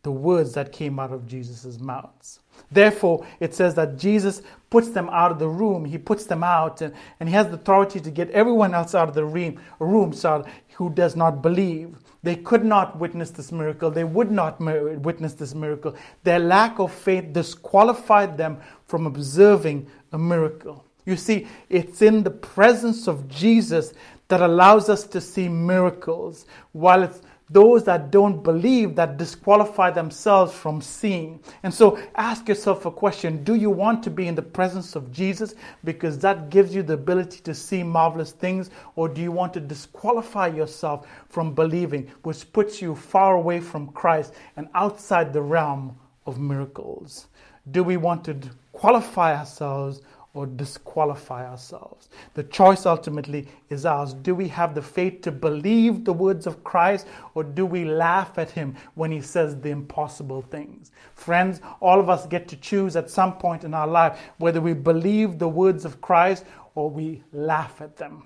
the 0.04 0.12
words 0.12 0.54
that 0.54 0.72
came 0.72 1.00
out 1.00 1.12
of 1.12 1.26
Jesus' 1.26 1.80
mouths. 1.80 2.40
Therefore, 2.70 3.26
it 3.40 3.56
says 3.56 3.74
that 3.76 3.98
Jesus 3.98 4.42
puts 4.70 4.90
them 4.90 5.10
out 5.10 5.32
of 5.32 5.40
the 5.40 5.48
room. 5.48 5.86
He 5.86 5.98
puts 5.98 6.26
them 6.26 6.44
out, 6.44 6.82
and, 6.82 6.94
and 7.20 7.30
he 7.30 7.36
has 7.36 7.48
the 7.48 7.54
authority 7.54 8.00
to 8.02 8.12
get 8.12 8.30
everyone 8.32 8.74
else 8.74 8.94
out 8.94 9.08
of 9.08 9.16
the 9.16 9.26
room, 9.26 9.60
room 9.80 10.14
so 10.14 10.46
who 10.76 10.90
does 10.90 11.16
not 11.16 11.42
believe. 11.42 11.96
They 12.22 12.36
could 12.36 12.66
not 12.66 13.00
witness 13.00 13.32
this 13.32 13.52
miracle. 13.52 13.92
They 13.92 14.04
would 14.04 14.32
not 14.32 14.60
witness 14.60 15.34
this 15.34 15.54
miracle. 15.54 15.96
Their 16.24 16.40
lack 16.40 16.80
of 16.80 16.92
faith 16.92 17.34
disqualified 17.34 18.38
them 18.38 18.60
from 18.88 19.06
observing 19.06 19.88
a 20.12 20.18
miracle. 20.18 20.86
You 21.06 21.18
see, 21.18 21.48
it's 21.70 22.02
in 22.02 22.24
the 22.24 22.32
presence 22.32 23.08
of 23.08 23.28
Jesus 23.28 23.94
that 24.30 24.42
allows 24.42 24.90
us 24.90 25.04
to 25.08 25.20
see 25.20 25.50
miracles, 25.50 26.46
while 26.72 27.04
it's 27.04 27.22
those 27.50 27.84
that 27.84 28.10
don't 28.12 28.44
believe 28.44 28.96
that 28.96 29.18
disqualify 29.18 29.92
themselves 29.92 30.54
from 30.54 30.82
seeing. 30.82 31.40
And 31.64 31.74
so 31.74 32.00
ask 32.16 32.48
yourself 32.48 32.86
a 32.86 32.92
question 32.92 33.44
Do 33.44 33.56
you 33.56 33.70
want 33.70 34.04
to 34.04 34.10
be 34.10 34.28
in 34.28 34.36
the 34.36 34.42
presence 34.42 34.96
of 34.96 35.12
Jesus 35.12 35.56
because 35.84 36.18
that 36.20 36.50
gives 36.50 36.74
you 36.74 36.84
the 36.84 36.94
ability 36.94 37.42
to 37.42 37.54
see 37.54 37.84
marvelous 37.84 38.32
things? 38.32 38.70
Or 38.96 39.08
do 39.10 39.22
you 39.22 39.32
want 39.32 39.54
to 39.54 39.60
disqualify 39.60 40.48
yourself 40.48 41.08
from 41.30 41.54
believing, 41.54 42.10
which 42.24 42.52
puts 42.54 42.82
you 42.82 42.96
far 42.96 43.36
away 43.36 43.60
from 43.60 43.90
Christ 43.90 44.34
and 44.58 44.68
outside 44.74 45.34
the 45.34 45.42
realm 45.42 45.98
of 46.26 46.40
miracles? 46.40 47.28
Do 47.72 47.84
we 47.84 47.98
want 47.98 48.26
to 48.26 48.38
qualify 48.72 49.36
ourselves 49.38 50.02
or 50.36 50.48
disqualify 50.48 51.48
ourselves. 51.48 52.10
The 52.34 52.44
choice 52.44 52.88
ultimately 52.88 53.48
is 53.70 53.86
ours. 53.86 54.16
Do 54.16 54.34
we 54.34 54.48
have 54.48 54.74
the 54.74 54.82
faith 54.82 55.22
to 55.22 55.32
believe 55.32 56.06
the 56.06 56.14
words 56.14 56.48
of 56.48 56.64
Christ 56.64 57.08
or 57.36 57.44
do 57.44 57.68
we 57.68 57.86
laugh 57.86 58.40
at 58.40 58.50
him 58.50 58.76
when 58.96 59.12
he 59.12 59.22
says 59.22 59.60
the 59.60 59.70
impossible 59.70 60.42
things? 60.42 60.92
Friends, 61.14 61.62
all 61.80 62.00
of 62.00 62.10
us 62.10 62.26
get 62.26 62.48
to 62.48 62.58
choose 62.58 62.96
at 62.96 63.12
some 63.12 63.34
point 63.38 63.64
in 63.64 63.76
our 63.76 63.88
life 63.88 64.20
whether 64.38 64.60
we 64.60 64.74
believe 64.74 65.38
the 65.38 65.48
words 65.48 65.86
of 65.86 66.02
Christ 66.02 66.46
or 66.74 66.90
we 66.90 67.24
laugh 67.32 67.80
at 67.80 67.98
them 67.98 68.24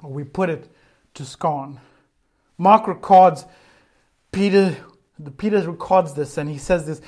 or 0.00 0.10
we 0.10 0.22
put 0.22 0.48
it 0.48 0.70
to 1.14 1.24
scorn. 1.24 1.80
Mark 2.56 2.86
records 2.86 3.44
Peter 4.30 4.76
The 5.18 5.32
Peter 5.32 5.68
records 5.68 6.14
this 6.14 6.38
and 6.38 6.48
he 6.48 6.58
says 6.58 6.86
this 6.86 7.00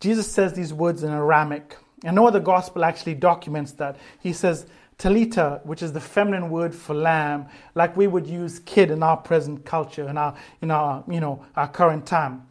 Jesus 0.00 0.30
says 0.30 0.54
these 0.54 0.72
words 0.72 1.02
in 1.02 1.10
Aramaic 1.10 1.76
and 2.04 2.14
no 2.14 2.26
other 2.26 2.40
gospel 2.40 2.84
actually 2.84 3.14
documents 3.14 3.72
that. 3.72 3.96
He 4.20 4.32
says, 4.32 4.66
Talita, 4.98 5.64
which 5.64 5.82
is 5.82 5.92
the 5.92 6.00
feminine 6.00 6.50
word 6.50 6.74
for 6.74 6.94
lamb, 6.94 7.46
like 7.74 7.96
we 7.96 8.08
would 8.08 8.26
use 8.26 8.58
kid 8.60 8.90
in 8.90 9.02
our 9.02 9.16
present 9.16 9.64
culture, 9.64 10.08
in 10.08 10.18
our, 10.18 10.36
in 10.60 10.70
our, 10.70 11.04
you 11.08 11.20
know, 11.20 11.44
our 11.54 11.68
current 11.68 12.04
time. 12.04 12.42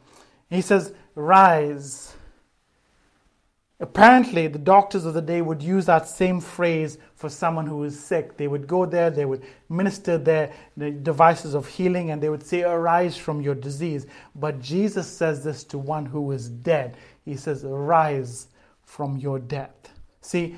He 0.50 0.62
says, 0.62 0.94
rise. 1.14 2.14
Apparently, 3.80 4.48
the 4.48 4.58
doctors 4.58 5.06
of 5.06 5.14
the 5.14 5.22
day 5.22 5.42
would 5.42 5.62
use 5.62 5.86
that 5.86 6.08
same 6.08 6.40
phrase 6.40 6.98
for 7.16 7.30
someone 7.30 7.68
who 7.68 7.84
is 7.84 8.00
sick. 8.00 8.38
They 8.38 8.48
would 8.48 8.66
go 8.66 8.86
there, 8.86 9.10
they 9.10 9.26
would 9.26 9.44
minister 9.70 10.18
their 10.18 10.52
the 10.78 10.90
devices 10.90 11.54
of 11.54 11.68
healing, 11.68 12.12
and 12.12 12.24
they 12.24 12.30
would 12.30 12.44
say, 12.44 12.64
Arise 12.64 13.18
from 13.18 13.42
your 13.42 13.54
disease. 13.56 14.08
But 14.36 14.62
Jesus 14.62 15.06
says 15.06 15.44
this 15.44 15.64
to 15.66 15.78
one 15.78 16.06
who 16.06 16.32
is 16.32 16.50
dead. 16.50 16.98
He 17.24 17.36
says, 17.36 17.66
Arise 17.66 18.48
from 18.88 19.18
your 19.18 19.38
death. 19.38 19.92
See, 20.22 20.56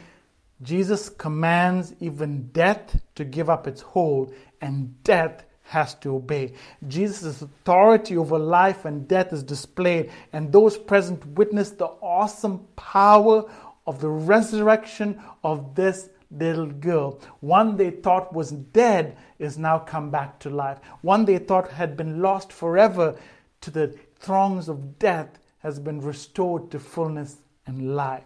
Jesus 0.61 1.09
commands 1.09 1.93
even 1.99 2.49
death 2.53 3.01
to 3.15 3.25
give 3.25 3.49
up 3.49 3.67
its 3.67 3.81
hold, 3.81 4.33
and 4.61 5.03
death 5.03 5.43
has 5.63 5.95
to 5.95 6.15
obey. 6.15 6.53
Jesus' 6.87 7.41
authority 7.41 8.15
over 8.15 8.37
life 8.37 8.85
and 8.85 9.07
death 9.07 9.33
is 9.33 9.43
displayed, 9.43 10.11
and 10.31 10.51
those 10.51 10.77
present 10.77 11.25
witness 11.25 11.71
the 11.71 11.85
awesome 11.85 12.67
power 12.75 13.49
of 13.87 13.99
the 13.99 14.09
resurrection 14.09 15.19
of 15.43 15.75
this 15.75 16.09
little 16.31 16.67
girl. 16.67 17.19
One 17.39 17.75
they 17.75 17.89
thought 17.89 18.33
was 18.33 18.51
dead 18.51 19.17
is 19.39 19.57
now 19.57 19.79
come 19.79 20.11
back 20.11 20.39
to 20.41 20.49
life. 20.51 20.77
One 21.01 21.25
they 21.25 21.39
thought 21.39 21.71
had 21.71 21.97
been 21.97 22.21
lost 22.21 22.53
forever 22.53 23.15
to 23.61 23.71
the 23.71 23.95
throngs 24.19 24.69
of 24.69 24.99
death 24.99 25.39
has 25.59 25.79
been 25.79 25.99
restored 26.01 26.69
to 26.71 26.79
fullness 26.79 27.37
and 27.69 27.95
life. 27.95 28.25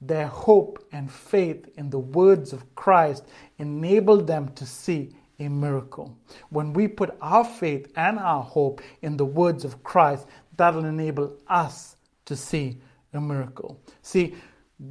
Their 0.00 0.26
hope 0.26 0.86
and 0.92 1.10
faith 1.10 1.68
in 1.76 1.90
the 1.90 1.98
words 1.98 2.52
of 2.52 2.74
Christ 2.74 3.24
enabled 3.58 4.26
them 4.26 4.52
to 4.54 4.66
see 4.66 5.16
a 5.40 5.48
miracle. 5.48 6.16
When 6.50 6.72
we 6.72 6.86
put 6.86 7.16
our 7.20 7.44
faith 7.44 7.90
and 7.96 8.18
our 8.18 8.42
hope 8.42 8.82
in 9.02 9.16
the 9.16 9.24
words 9.24 9.64
of 9.64 9.82
Christ, 9.82 10.26
that'll 10.56 10.84
enable 10.84 11.36
us 11.48 11.96
to 12.26 12.36
see 12.36 12.80
a 13.12 13.20
miracle. 13.20 13.80
See, 14.02 14.34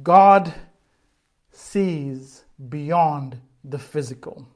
God 0.02 0.52
sees 1.52 2.44
beyond 2.68 3.40
the 3.64 3.78
physical. 3.78 4.46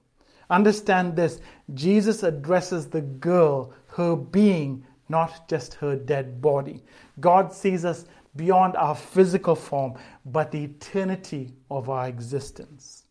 Understand 0.50 1.14
this 1.14 1.40
Jesus 1.74 2.22
addresses 2.22 2.88
the 2.88 3.02
girl, 3.02 3.72
her 3.88 4.16
being, 4.16 4.84
not 5.08 5.48
just 5.48 5.74
her 5.74 5.96
dead 5.96 6.40
body. 6.40 6.82
God 7.20 7.52
sees 7.52 7.84
us 7.84 8.06
beyond 8.38 8.76
our 8.76 8.94
physical 8.94 9.54
form, 9.54 9.94
but 10.24 10.50
the 10.50 10.64
eternity 10.64 11.52
of 11.70 11.90
our 11.90 12.08
existence. 12.08 13.02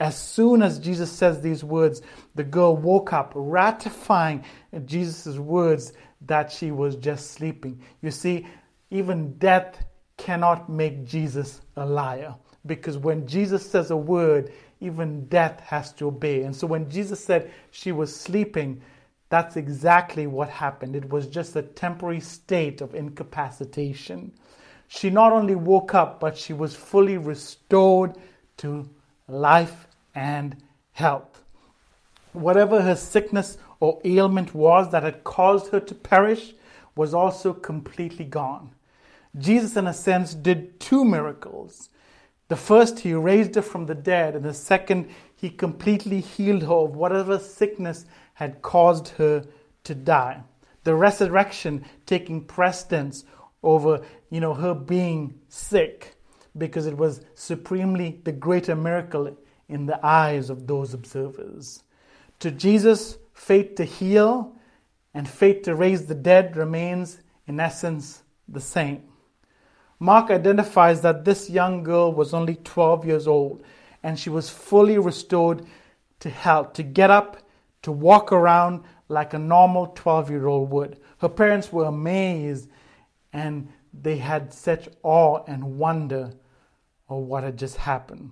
As 0.00 0.18
soon 0.20 0.60
as 0.60 0.78
Jesus 0.78 1.10
says 1.10 1.40
these 1.40 1.64
words, 1.64 2.02
the 2.34 2.44
girl 2.44 2.76
woke 2.76 3.12
up, 3.12 3.32
ratifying 3.34 4.44
Jesus' 4.84 5.38
words 5.38 5.92
that 6.26 6.50
she 6.50 6.72
was 6.72 6.96
just 6.96 7.30
sleeping. 7.30 7.80
You 8.02 8.10
see, 8.10 8.46
even 8.90 9.38
death 9.38 9.84
cannot 10.16 10.68
make 10.68 11.04
Jesus 11.04 11.60
a 11.76 11.86
liar 11.86 12.34
because 12.66 12.98
when 12.98 13.26
Jesus 13.26 13.68
says 13.68 13.90
a 13.90 13.96
word, 13.96 14.52
even 14.80 15.26
death 15.26 15.60
has 15.60 15.92
to 15.94 16.08
obey. 16.08 16.42
And 16.42 16.54
so 16.54 16.66
when 16.66 16.90
Jesus 16.90 17.24
said 17.24 17.52
she 17.70 17.92
was 17.92 18.14
sleeping, 18.14 18.82
that's 19.28 19.56
exactly 19.56 20.26
what 20.26 20.48
happened. 20.48 20.96
It 20.96 21.08
was 21.08 21.26
just 21.26 21.56
a 21.56 21.62
temporary 21.62 22.20
state 22.20 22.80
of 22.80 22.94
incapacitation. 22.94 24.32
She 24.96 25.10
not 25.10 25.32
only 25.32 25.56
woke 25.56 25.92
up, 25.92 26.20
but 26.20 26.38
she 26.38 26.52
was 26.52 26.76
fully 26.76 27.18
restored 27.18 28.16
to 28.58 28.88
life 29.26 29.88
and 30.14 30.56
health. 30.92 31.42
Whatever 32.32 32.80
her 32.80 32.94
sickness 32.94 33.58
or 33.80 34.00
ailment 34.04 34.54
was 34.54 34.92
that 34.92 35.02
had 35.02 35.24
caused 35.24 35.72
her 35.72 35.80
to 35.80 35.94
perish 35.96 36.52
was 36.94 37.12
also 37.12 37.52
completely 37.52 38.24
gone. 38.24 38.70
Jesus, 39.36 39.76
in 39.76 39.88
a 39.88 39.92
sense, 39.92 40.32
did 40.32 40.78
two 40.78 41.04
miracles. 41.04 41.88
The 42.46 42.56
first, 42.56 43.00
he 43.00 43.14
raised 43.14 43.56
her 43.56 43.62
from 43.62 43.86
the 43.86 43.96
dead, 43.96 44.36
and 44.36 44.44
the 44.44 44.54
second, 44.54 45.08
he 45.34 45.50
completely 45.50 46.20
healed 46.20 46.62
her 46.62 46.72
of 46.72 46.94
whatever 46.94 47.40
sickness 47.40 48.06
had 48.34 48.62
caused 48.62 49.08
her 49.08 49.44
to 49.82 49.94
die. 49.96 50.44
The 50.84 50.94
resurrection 50.94 51.84
taking 52.06 52.44
precedence 52.44 53.24
over 53.64 54.02
you 54.34 54.40
know 54.40 54.52
her 54.52 54.74
being 54.74 55.32
sick 55.48 56.16
because 56.58 56.86
it 56.86 56.96
was 56.96 57.20
supremely 57.36 58.20
the 58.24 58.32
greater 58.32 58.74
miracle 58.74 59.36
in 59.68 59.86
the 59.86 60.04
eyes 60.04 60.50
of 60.50 60.66
those 60.66 60.92
observers. 60.92 61.84
To 62.40 62.50
Jesus, 62.50 63.16
faith 63.32 63.76
to 63.76 63.84
heal 63.84 64.56
and 65.14 65.28
faith 65.28 65.62
to 65.62 65.76
raise 65.76 66.06
the 66.06 66.16
dead 66.16 66.56
remains 66.56 67.20
in 67.46 67.60
essence 67.60 68.24
the 68.48 68.60
same. 68.60 69.04
Mark 70.00 70.32
identifies 70.32 71.00
that 71.02 71.24
this 71.24 71.48
young 71.48 71.84
girl 71.84 72.12
was 72.12 72.34
only 72.34 72.56
12 72.56 73.06
years 73.06 73.28
old 73.28 73.62
and 74.02 74.18
she 74.18 74.30
was 74.30 74.50
fully 74.50 74.98
restored 74.98 75.64
to 76.18 76.28
health, 76.28 76.72
to 76.72 76.82
get 76.82 77.08
up, 77.08 77.36
to 77.82 77.92
walk 77.92 78.32
around 78.32 78.82
like 79.08 79.32
a 79.32 79.38
normal 79.38 79.92
12 79.94 80.28
year 80.28 80.48
old 80.48 80.70
would. 80.70 80.98
Her 81.18 81.28
parents 81.28 81.72
were 81.72 81.84
amazed 81.84 82.68
and 83.32 83.68
they 84.02 84.18
had 84.18 84.52
such 84.52 84.88
awe 85.02 85.44
and 85.46 85.78
wonder 85.78 86.32
of 87.08 87.22
what 87.24 87.44
had 87.44 87.58
just 87.58 87.76
happened. 87.76 88.30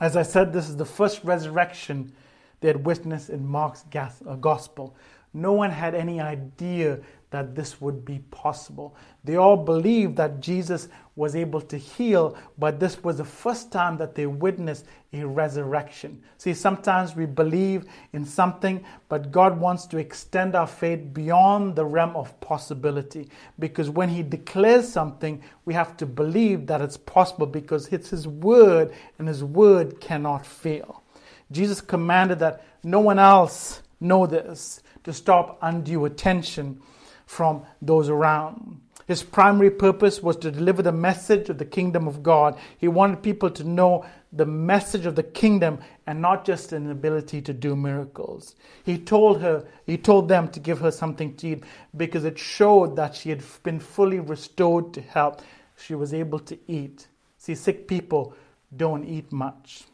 As 0.00 0.16
I 0.16 0.22
said, 0.22 0.52
this 0.52 0.68
is 0.68 0.76
the 0.76 0.84
first 0.84 1.22
resurrection 1.24 2.12
they 2.60 2.68
had 2.68 2.84
witnessed 2.84 3.30
in 3.30 3.46
Mark's 3.46 3.84
uh, 3.94 4.36
gospel. 4.36 4.96
No 5.34 5.52
one 5.52 5.70
had 5.70 5.94
any 5.94 6.20
idea 6.20 7.00
that 7.30 7.54
this 7.54 7.80
would 7.80 8.04
be 8.04 8.20
possible. 8.30 8.94
They 9.24 9.36
all 9.36 9.56
believed 9.56 10.16
that 10.16 10.40
Jesus 10.40 10.88
was 11.14 11.36
able 11.36 11.60
to 11.60 11.76
heal, 11.76 12.36
but 12.58 12.80
this 12.80 13.02
was 13.04 13.18
the 13.18 13.24
first 13.24 13.70
time 13.70 13.98
that 13.98 14.14
they 14.14 14.26
witnessed 14.26 14.86
a 15.12 15.26
resurrection. 15.26 16.22
See, 16.38 16.54
sometimes 16.54 17.14
we 17.14 17.26
believe 17.26 17.84
in 18.14 18.24
something, 18.24 18.82
but 19.10 19.30
God 19.30 19.60
wants 19.60 19.84
to 19.86 19.98
extend 19.98 20.54
our 20.54 20.66
faith 20.66 21.12
beyond 21.12 21.76
the 21.76 21.84
realm 21.84 22.16
of 22.16 22.38
possibility. 22.40 23.28
Because 23.58 23.90
when 23.90 24.08
He 24.08 24.22
declares 24.22 24.88
something, 24.88 25.42
we 25.66 25.74
have 25.74 25.98
to 25.98 26.06
believe 26.06 26.66
that 26.68 26.80
it's 26.80 26.96
possible 26.96 27.46
because 27.46 27.88
it's 27.88 28.08
His 28.08 28.26
word, 28.26 28.92
and 29.18 29.28
His 29.28 29.44
word 29.44 30.00
cannot 30.00 30.46
fail. 30.46 31.02
Jesus 31.50 31.82
commanded 31.82 32.38
that 32.38 32.64
no 32.82 33.00
one 33.00 33.18
else 33.18 33.82
know 34.00 34.26
this 34.26 34.82
to 35.04 35.12
stop 35.12 35.58
undue 35.60 36.06
attention 36.06 36.80
from 37.26 37.64
those 37.82 38.08
around. 38.08 38.80
His 39.06 39.22
primary 39.22 39.70
purpose 39.70 40.22
was 40.22 40.36
to 40.38 40.50
deliver 40.50 40.82
the 40.82 40.92
message 40.92 41.48
of 41.48 41.58
the 41.58 41.64
kingdom 41.64 42.06
of 42.06 42.22
God. 42.22 42.58
He 42.78 42.88
wanted 42.88 43.22
people 43.22 43.50
to 43.50 43.64
know 43.64 44.04
the 44.32 44.46
message 44.46 45.06
of 45.06 45.16
the 45.16 45.22
kingdom 45.22 45.78
and 46.06 46.20
not 46.20 46.44
just 46.44 46.72
an 46.72 46.90
ability 46.90 47.42
to 47.42 47.52
do 47.52 47.76
miracles. 47.76 48.54
He 48.84 48.98
told 48.98 49.40
her, 49.42 49.66
he 49.84 49.98
told 49.98 50.28
them 50.28 50.48
to 50.48 50.60
give 50.60 50.78
her 50.80 50.90
something 50.90 51.36
to 51.36 51.48
eat 51.48 51.64
because 51.96 52.24
it 52.24 52.38
showed 52.38 52.96
that 52.96 53.14
she 53.14 53.30
had 53.30 53.42
been 53.62 53.80
fully 53.80 54.20
restored 54.20 54.94
to 54.94 55.00
health. 55.00 55.44
She 55.76 55.94
was 55.94 56.14
able 56.14 56.38
to 56.40 56.58
eat. 56.66 57.08
See, 57.38 57.54
sick 57.54 57.88
people 57.88 58.34
don't 58.74 59.04
eat 59.04 59.32
much. 59.32 59.84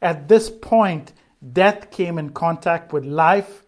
At 0.00 0.28
this 0.28 0.50
point, 0.50 1.12
death 1.52 1.90
came 1.90 2.18
in 2.18 2.30
contact 2.30 2.92
with 2.92 3.04
life 3.04 3.62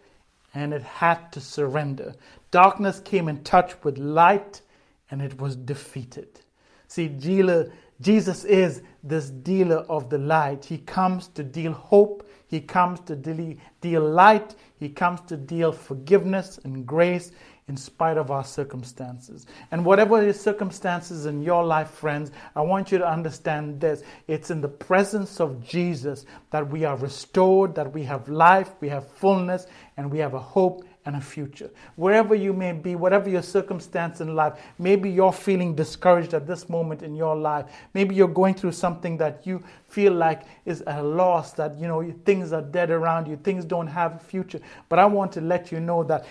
and 0.55 0.73
it 0.73 0.83
had 0.83 1.31
to 1.33 1.41
surrender. 1.41 2.15
Darkness 2.51 3.01
came 3.01 3.29
in 3.29 3.45
touch 3.45 3.75
with 3.85 3.99
light 3.99 4.63
and 5.11 5.23
it 5.23 5.41
was 5.41 5.57
defeated. 5.57 6.41
See, 6.89 7.09
dealer, 7.09 7.73
Jesus 8.01 8.45
is 8.45 8.83
this 9.03 9.31
dealer 9.31 9.79
of 9.89 10.11
the 10.11 10.19
light. 10.19 10.65
He 10.65 10.79
comes 10.79 11.29
to 11.29 11.43
deal 11.43 11.73
hope, 11.73 12.29
He 12.47 12.61
comes 12.61 13.01
to 13.01 13.17
deal 13.17 14.09
light, 14.09 14.55
He 14.79 14.89
comes 14.89 15.21
to 15.23 15.37
deal 15.37 15.73
forgiveness 15.73 16.59
and 16.65 16.87
grace 16.87 17.33
in 17.69 17.77
spite 17.77 18.17
of 18.17 18.31
our 18.31 18.45
circumstances. 18.45 19.47
And 19.73 19.85
whatever 19.85 20.25
the 20.25 20.33
circumstances 20.33 21.27
in 21.27 21.43
your 21.43 21.65
life, 21.65 21.91
friends, 21.91 22.31
I 22.55 22.61
want 22.61 22.93
you 22.93 22.99
to 22.99 23.09
understand 23.09 23.81
this. 23.81 24.05
It's 24.29 24.53
in 24.53 24.61
the 24.61 24.69
presence 24.69 25.41
of 25.41 25.67
Jesus 25.67 26.27
that 26.51 26.69
we 26.71 26.85
are 26.85 26.97
restored, 26.97 27.75
that 27.75 27.93
we 27.93 28.05
have 28.05 28.29
life, 28.29 28.71
we 28.81 28.89
have 28.91 29.09
fullness, 29.09 29.67
and 29.97 30.13
we 30.13 30.19
have 30.19 30.35
a 30.35 30.41
hope 30.41 30.85
and 31.07 31.17
a 31.17 31.21
future. 31.21 31.71
Wherever 31.95 32.35
you 32.35 32.53
may 32.53 32.73
be, 32.73 32.97
whatever 32.97 33.31
your 33.31 33.43
circumstance 33.43 34.21
in 34.21 34.35
life, 34.35 34.61
maybe 34.79 35.09
you're 35.09 35.33
feeling 35.33 35.75
discouraged 35.75 36.35
at 36.35 36.47
this 36.47 36.69
moment 36.69 37.03
in 37.03 37.15
your 37.15 37.37
life. 37.37 37.67
Maybe 37.95 38.15
you're 38.15 38.29
going 38.29 38.55
through 38.55 38.73
something 38.73 39.17
that 39.19 39.47
you 39.47 39.63
feel 39.89 40.13
like 40.13 40.43
is 40.65 40.83
a 40.87 41.03
loss, 41.03 41.53
that 41.53 41.79
you 41.79 41.87
know 41.87 42.13
things 42.25 42.53
are 42.53 42.63
dead 42.63 42.91
around 42.91 43.29
you, 43.29 43.37
things 43.37 43.65
don't 43.65 43.87
have 43.87 44.17
a 44.17 44.19
future. 44.19 44.61
But 44.89 44.99
I 44.99 45.07
want 45.07 45.33
to 45.33 45.41
let 45.41 45.73
you 45.73 45.81
know 45.81 46.03
that 46.05 46.27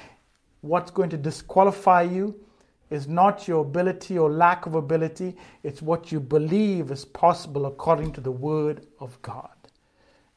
what's 0.62 0.92
going 0.92 1.10
to 1.12 1.18
disqualify 1.18 2.04
you 2.04 2.36
is 2.90 3.08
not 3.08 3.48
your 3.48 3.62
ability 3.62 4.18
or 4.18 4.30
lack 4.30 4.66
of 4.66 4.76
ability, 4.76 5.36
it's 5.64 5.82
what 5.82 6.12
you 6.12 6.20
believe 6.20 6.92
is 6.92 7.04
possible 7.04 7.66
according 7.66 8.12
to 8.14 8.22
the 8.22 8.32
Word 8.32 8.86
of 9.00 9.20
God. 9.22 9.50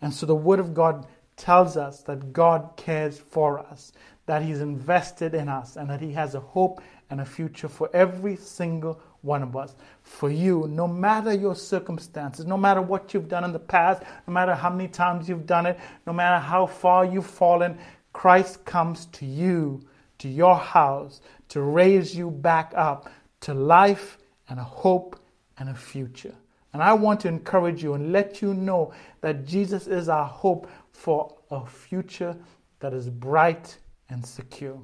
And 0.00 0.14
so 0.14 0.26
the 0.26 0.34
Word 0.34 0.60
of 0.60 0.72
God 0.72 1.06
tells 1.36 1.76
us 1.76 2.02
that 2.02 2.32
God 2.32 2.72
cares 2.76 3.18
for 3.18 3.58
us, 3.58 3.92
that 4.28 4.42
He's 4.42 4.60
invested 4.60 5.32
in 5.32 5.48
us, 5.48 5.76
and 5.76 5.88
that 5.88 6.02
He 6.02 6.12
has 6.12 6.34
a 6.34 6.40
hope 6.40 6.82
and 7.08 7.22
a 7.22 7.24
future 7.24 7.66
for 7.66 7.88
every 7.94 8.36
single 8.36 9.00
one 9.22 9.42
of 9.42 9.56
us. 9.56 9.74
For 10.02 10.28
you, 10.28 10.66
no 10.68 10.86
matter 10.86 11.32
your 11.32 11.56
circumstances, 11.56 12.44
no 12.44 12.58
matter 12.58 12.82
what 12.82 13.14
you've 13.14 13.28
done 13.28 13.44
in 13.44 13.52
the 13.52 13.58
past, 13.58 14.02
no 14.26 14.34
matter 14.34 14.54
how 14.54 14.68
many 14.68 14.86
times 14.86 15.30
you've 15.30 15.46
done 15.46 15.64
it, 15.64 15.80
no 16.06 16.12
matter 16.12 16.38
how 16.38 16.66
far 16.66 17.06
you've 17.06 17.26
fallen, 17.26 17.78
Christ 18.12 18.66
comes 18.66 19.06
to 19.06 19.24
you, 19.24 19.80
to 20.18 20.28
your 20.28 20.56
house, 20.56 21.22
to 21.48 21.62
raise 21.62 22.14
you 22.14 22.30
back 22.30 22.74
up 22.76 23.10
to 23.40 23.54
life 23.54 24.18
and 24.50 24.60
a 24.60 24.64
hope 24.64 25.18
and 25.56 25.70
a 25.70 25.74
future. 25.74 26.34
And 26.74 26.82
I 26.82 26.92
want 26.92 27.20
to 27.20 27.28
encourage 27.28 27.82
you 27.82 27.94
and 27.94 28.12
let 28.12 28.42
you 28.42 28.52
know 28.52 28.92
that 29.22 29.46
Jesus 29.46 29.86
is 29.86 30.10
our 30.10 30.26
hope 30.26 30.68
for 30.92 31.34
a 31.50 31.64
future 31.64 32.36
that 32.80 32.92
is 32.92 33.08
bright 33.08 33.78
and 34.10 34.24
secure. 34.24 34.80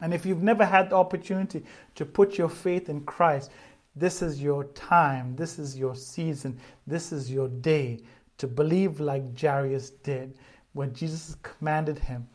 And 0.00 0.12
if 0.12 0.26
you've 0.26 0.42
never 0.42 0.64
had 0.64 0.90
the 0.90 0.96
opportunity 0.96 1.64
to 1.94 2.04
put 2.04 2.36
your 2.36 2.48
faith 2.48 2.88
in 2.88 3.00
Christ, 3.02 3.50
this 3.94 4.20
is 4.20 4.42
your 4.42 4.64
time, 4.64 5.34
this 5.36 5.58
is 5.58 5.76
your 5.78 5.94
season, 5.94 6.58
this 6.86 7.12
is 7.12 7.30
your 7.30 7.48
day 7.48 8.00
to 8.38 8.46
believe 8.46 9.00
like 9.00 9.38
Jairus 9.38 9.90
did 9.90 10.36
when 10.74 10.92
Jesus 10.92 11.36
commanded 11.42 11.98
him 11.98 12.26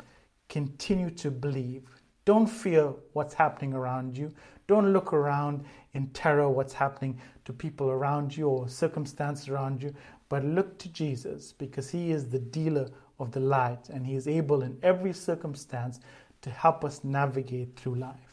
continue 0.52 1.10
to 1.10 1.32
believe. 1.32 1.84
Don't 2.26 2.46
fear 2.46 2.94
what's 3.14 3.34
happening 3.34 3.74
around 3.74 4.18
you. 4.18 4.34
Don't 4.68 4.92
look 4.92 5.14
around 5.14 5.64
in 5.94 6.08
terror 6.10 6.50
what's 6.50 6.74
happening 6.74 7.20
to 7.46 7.54
people 7.54 7.90
around 7.90 8.36
you 8.36 8.50
or 8.50 8.68
circumstances 8.68 9.48
around 9.48 9.82
you, 9.82 9.94
but 10.28 10.44
look 10.44 10.78
to 10.80 10.90
Jesus 10.90 11.54
because 11.54 11.90
he 11.90 12.12
is 12.12 12.28
the 12.28 12.40
dealer 12.40 12.90
of 13.22 13.32
the 13.32 13.40
light 13.40 13.90
and 13.90 14.06
he 14.06 14.16
is 14.16 14.28
able 14.28 14.64
in 14.64 14.78
every 14.82 15.14
circumstance 15.14 16.00
to 16.42 16.50
help 16.50 16.84
us 16.84 17.04
navigate 17.04 17.76
through 17.76 17.96
life. 17.96 18.32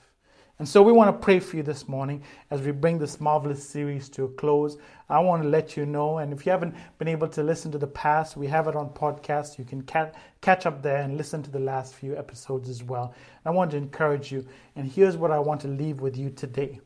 And 0.58 0.68
so 0.68 0.82
we 0.82 0.90
want 0.90 1.08
to 1.14 1.24
pray 1.24 1.38
for 1.38 1.56
you 1.56 1.62
this 1.62 1.86
morning 1.86 2.24
as 2.50 2.62
we 2.62 2.72
bring 2.72 2.98
this 2.98 3.20
marvelous 3.20 3.62
series 3.62 4.08
to 4.10 4.24
a 4.24 4.28
close. 4.28 4.76
I 5.08 5.20
want 5.20 5.44
to 5.44 5.48
let 5.48 5.76
you 5.76 5.86
know, 5.86 6.18
and 6.18 6.32
if 6.32 6.44
you 6.44 6.50
haven't 6.50 6.74
been 6.98 7.06
able 7.06 7.28
to 7.28 7.44
listen 7.44 7.70
to 7.70 7.78
the 7.78 7.86
past, 7.86 8.36
we 8.36 8.48
have 8.48 8.66
it 8.66 8.74
on 8.74 8.90
podcast. 8.90 9.56
You 9.56 9.64
can 9.64 9.82
ca- 9.82 10.10
catch 10.40 10.66
up 10.66 10.82
there 10.82 11.02
and 11.02 11.16
listen 11.16 11.44
to 11.44 11.50
the 11.50 11.60
last 11.60 11.94
few 11.94 12.16
episodes 12.16 12.68
as 12.68 12.82
well. 12.82 13.14
I 13.44 13.50
want 13.50 13.70
to 13.70 13.76
encourage 13.76 14.32
you, 14.32 14.44
and 14.74 14.90
here's 14.90 15.16
what 15.16 15.30
I 15.30 15.38
want 15.38 15.60
to 15.60 15.68
leave 15.68 16.00
with 16.00 16.16
you 16.16 16.30
today 16.30 16.80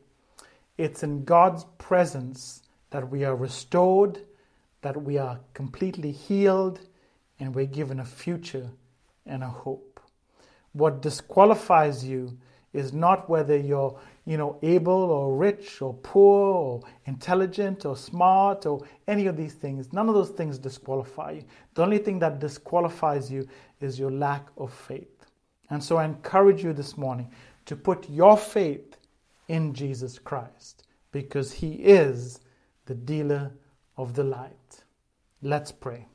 it's 0.77 1.01
in 1.01 1.23
God's 1.23 1.65
presence 1.79 2.61
that 2.91 3.09
we 3.09 3.23
are 3.25 3.35
restored, 3.35 4.21
that 4.81 5.01
we 5.01 5.17
are 5.17 5.39
completely 5.55 6.11
healed, 6.11 6.79
and 7.43 7.53
we're 7.53 7.65
given 7.65 7.99
a 7.99 8.05
future 8.05 8.69
and 9.25 9.43
a 9.43 9.47
hope. 9.49 9.99
What 10.71 11.01
disqualifies 11.01 12.05
you 12.05 12.37
is 12.71 12.93
not 12.93 13.29
whether 13.29 13.57
you're 13.57 13.99
you 14.23 14.37
know 14.37 14.57
able 14.63 15.11
or 15.11 15.35
rich 15.35 15.81
or 15.81 15.93
poor 15.93 16.53
or 16.53 16.81
intelligent 17.05 17.85
or 17.85 17.97
smart 17.97 18.65
or 18.65 18.81
any 19.09 19.25
of 19.25 19.35
these 19.35 19.55
things. 19.55 19.91
None 19.91 20.07
of 20.07 20.15
those 20.15 20.29
things 20.29 20.57
disqualify 20.57 21.31
you. 21.31 21.43
The 21.73 21.83
only 21.83 21.97
thing 21.97 22.17
that 22.19 22.39
disqualifies 22.39 23.29
you 23.29 23.45
is 23.81 23.99
your 23.99 24.11
lack 24.11 24.47
of 24.57 24.73
faith. 24.73 25.25
And 25.69 25.83
so 25.83 25.97
i 25.97 26.05
encourage 26.05 26.63
you 26.63 26.71
this 26.71 26.97
morning 26.97 27.29
to 27.65 27.75
put 27.75 28.09
your 28.09 28.37
faith 28.37 28.95
in 29.49 29.73
jesus 29.73 30.17
christ 30.17 30.87
because 31.11 31.51
he 31.51 31.73
is 31.73 32.39
the 32.85 32.95
dealer 32.95 33.51
of 33.97 34.13
the 34.13 34.23
light. 34.23 34.83
Let's 35.41 35.73
pray 35.73 36.07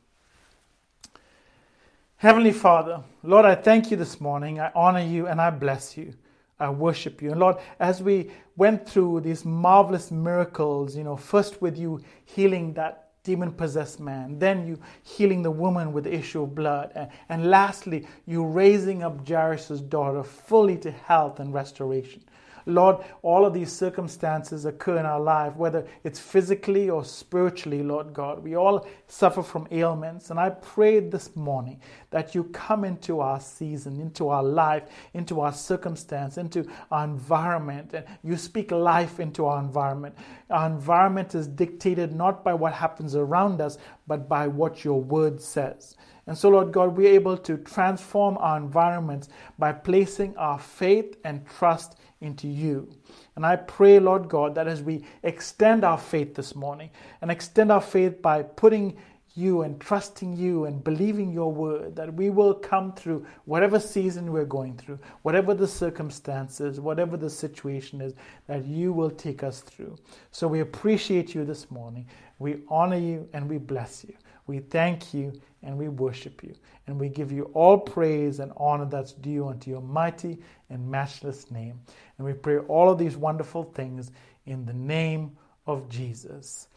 Heavenly 2.20 2.50
Father, 2.50 3.04
Lord, 3.22 3.44
I 3.44 3.54
thank 3.54 3.92
you 3.92 3.96
this 3.96 4.20
morning. 4.20 4.58
I 4.58 4.72
honor 4.74 4.98
you 4.98 5.28
and 5.28 5.40
I 5.40 5.50
bless 5.50 5.96
you. 5.96 6.12
I 6.58 6.68
worship 6.68 7.22
you. 7.22 7.30
And 7.30 7.38
Lord, 7.38 7.58
as 7.78 8.02
we 8.02 8.32
went 8.56 8.88
through 8.88 9.20
these 9.20 9.44
marvelous 9.44 10.10
miracles, 10.10 10.96
you 10.96 11.04
know, 11.04 11.16
first 11.16 11.62
with 11.62 11.78
you 11.78 12.00
healing 12.24 12.72
that 12.72 13.10
demon 13.22 13.52
possessed 13.52 14.00
man, 14.00 14.36
then 14.36 14.66
you 14.66 14.80
healing 15.04 15.42
the 15.42 15.50
woman 15.52 15.92
with 15.92 16.02
the 16.02 16.12
issue 16.12 16.42
of 16.42 16.56
blood, 16.56 16.90
and, 16.96 17.08
and 17.28 17.50
lastly, 17.50 18.04
you 18.26 18.44
raising 18.44 19.04
up 19.04 19.24
Jairus' 19.28 19.80
daughter 19.80 20.24
fully 20.24 20.76
to 20.78 20.90
health 20.90 21.38
and 21.38 21.54
restoration. 21.54 22.24
Lord, 22.68 22.98
all 23.22 23.46
of 23.46 23.54
these 23.54 23.72
circumstances 23.72 24.66
occur 24.66 24.98
in 24.98 25.06
our 25.06 25.20
life, 25.20 25.56
whether 25.56 25.86
it's 26.04 26.20
physically 26.20 26.90
or 26.90 27.04
spiritually, 27.04 27.82
Lord 27.82 28.12
God. 28.12 28.42
We 28.44 28.56
all 28.56 28.86
suffer 29.06 29.42
from 29.42 29.66
ailments. 29.70 30.30
And 30.30 30.38
I 30.38 30.50
pray 30.50 31.00
this 31.00 31.34
morning 31.34 31.80
that 32.10 32.34
you 32.34 32.44
come 32.44 32.84
into 32.84 33.20
our 33.20 33.40
season, 33.40 34.00
into 34.00 34.28
our 34.28 34.42
life, 34.42 34.84
into 35.14 35.40
our 35.40 35.52
circumstance, 35.52 36.36
into 36.36 36.66
our 36.90 37.04
environment, 37.04 37.94
and 37.94 38.04
you 38.22 38.36
speak 38.36 38.70
life 38.70 39.18
into 39.18 39.46
our 39.46 39.60
environment. 39.60 40.14
Our 40.50 40.66
environment 40.66 41.34
is 41.34 41.46
dictated 41.48 42.14
not 42.14 42.44
by 42.44 42.54
what 42.54 42.74
happens 42.74 43.16
around 43.16 43.60
us, 43.60 43.78
but 44.06 44.28
by 44.28 44.46
what 44.46 44.84
your 44.84 45.00
word 45.00 45.40
says. 45.40 45.96
And 46.28 46.36
so, 46.36 46.50
Lord 46.50 46.72
God, 46.72 46.94
we're 46.94 47.14
able 47.14 47.38
to 47.38 47.56
transform 47.56 48.36
our 48.38 48.58
environments 48.58 49.30
by 49.58 49.72
placing 49.72 50.36
our 50.36 50.58
faith 50.58 51.16
and 51.24 51.46
trust 51.46 51.96
into 52.20 52.46
you. 52.46 52.90
And 53.34 53.46
I 53.46 53.56
pray, 53.56 53.98
Lord 53.98 54.28
God, 54.28 54.54
that 54.54 54.68
as 54.68 54.82
we 54.82 55.04
extend 55.22 55.84
our 55.84 55.96
faith 55.96 56.34
this 56.34 56.54
morning 56.54 56.90
and 57.22 57.30
extend 57.30 57.72
our 57.72 57.80
faith 57.80 58.20
by 58.20 58.42
putting 58.42 58.98
you 59.34 59.62
and 59.62 59.80
trusting 59.80 60.36
you 60.36 60.66
and 60.66 60.84
believing 60.84 61.32
your 61.32 61.50
word 61.50 61.96
that 61.96 62.12
we 62.12 62.28
will 62.28 62.52
come 62.52 62.92
through 62.92 63.24
whatever 63.46 63.80
season 63.80 64.30
we're 64.30 64.44
going 64.44 64.76
through, 64.76 64.98
whatever 65.22 65.54
the 65.54 65.66
circumstances, 65.66 66.78
whatever 66.78 67.16
the 67.16 67.30
situation 67.30 68.02
is, 68.02 68.12
that 68.48 68.66
you 68.66 68.92
will 68.92 69.10
take 69.10 69.42
us 69.42 69.60
through. 69.60 69.96
So 70.30 70.46
we 70.46 70.60
appreciate 70.60 71.34
you 71.34 71.46
this 71.46 71.70
morning. 71.70 72.06
We 72.38 72.58
honor 72.68 72.98
you 72.98 73.28
and 73.32 73.48
we 73.48 73.56
bless 73.56 74.04
you. 74.04 74.14
We 74.48 74.58
thank 74.58 75.14
you 75.14 75.32
and 75.62 75.78
we 75.78 75.88
worship 75.88 76.42
you. 76.42 76.54
And 76.86 76.98
we 76.98 77.08
give 77.08 77.30
you 77.30 77.44
all 77.54 77.78
praise 77.78 78.40
and 78.40 78.50
honor 78.56 78.86
that's 78.86 79.12
due 79.12 79.46
unto 79.46 79.70
your 79.70 79.82
mighty 79.82 80.38
and 80.70 80.90
matchless 80.90 81.50
name. 81.50 81.80
And 82.16 82.26
we 82.26 82.32
pray 82.32 82.58
all 82.58 82.90
of 82.90 82.98
these 82.98 83.16
wonderful 83.16 83.62
things 83.62 84.10
in 84.46 84.64
the 84.64 84.72
name 84.72 85.36
of 85.66 85.88
Jesus. 85.88 86.68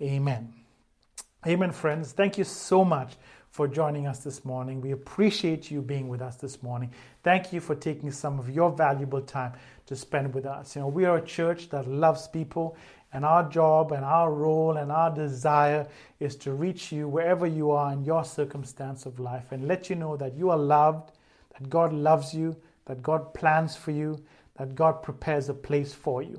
Amen. 0.00 0.54
Amen, 1.46 1.72
friends. 1.72 2.12
Thank 2.12 2.38
you 2.38 2.44
so 2.44 2.84
much 2.84 3.14
for 3.50 3.66
joining 3.66 4.06
us 4.06 4.18
this 4.18 4.44
morning. 4.44 4.80
We 4.80 4.92
appreciate 4.92 5.70
you 5.70 5.80
being 5.80 6.08
with 6.08 6.20
us 6.20 6.36
this 6.36 6.62
morning. 6.62 6.90
Thank 7.22 7.52
you 7.52 7.60
for 7.60 7.74
taking 7.74 8.10
some 8.10 8.38
of 8.38 8.50
your 8.50 8.70
valuable 8.70 9.22
time 9.22 9.54
to 9.86 9.96
spend 9.96 10.34
with 10.34 10.44
us. 10.44 10.76
You 10.76 10.82
know, 10.82 10.88
we 10.88 11.06
are 11.06 11.16
a 11.16 11.24
church 11.24 11.70
that 11.70 11.88
loves 11.88 12.28
people, 12.28 12.76
and 13.16 13.24
our 13.24 13.48
job 13.48 13.90
and 13.92 14.04
our 14.04 14.30
role 14.30 14.76
and 14.76 14.92
our 14.92 15.10
desire 15.10 15.88
is 16.20 16.36
to 16.36 16.52
reach 16.52 16.92
you 16.92 17.08
wherever 17.08 17.46
you 17.46 17.70
are 17.70 17.90
in 17.90 18.04
your 18.04 18.22
circumstance 18.22 19.06
of 19.06 19.18
life 19.18 19.52
and 19.52 19.66
let 19.66 19.88
you 19.88 19.96
know 19.96 20.18
that 20.18 20.36
you 20.36 20.50
are 20.50 20.58
loved, 20.58 21.12
that 21.58 21.70
God 21.70 21.94
loves 21.94 22.34
you, 22.34 22.54
that 22.84 23.02
God 23.02 23.32
plans 23.32 23.74
for 23.74 23.90
you, 23.90 24.22
that 24.58 24.74
God 24.74 25.02
prepares 25.02 25.48
a 25.48 25.54
place 25.54 25.94
for 25.94 26.22
you. 26.22 26.38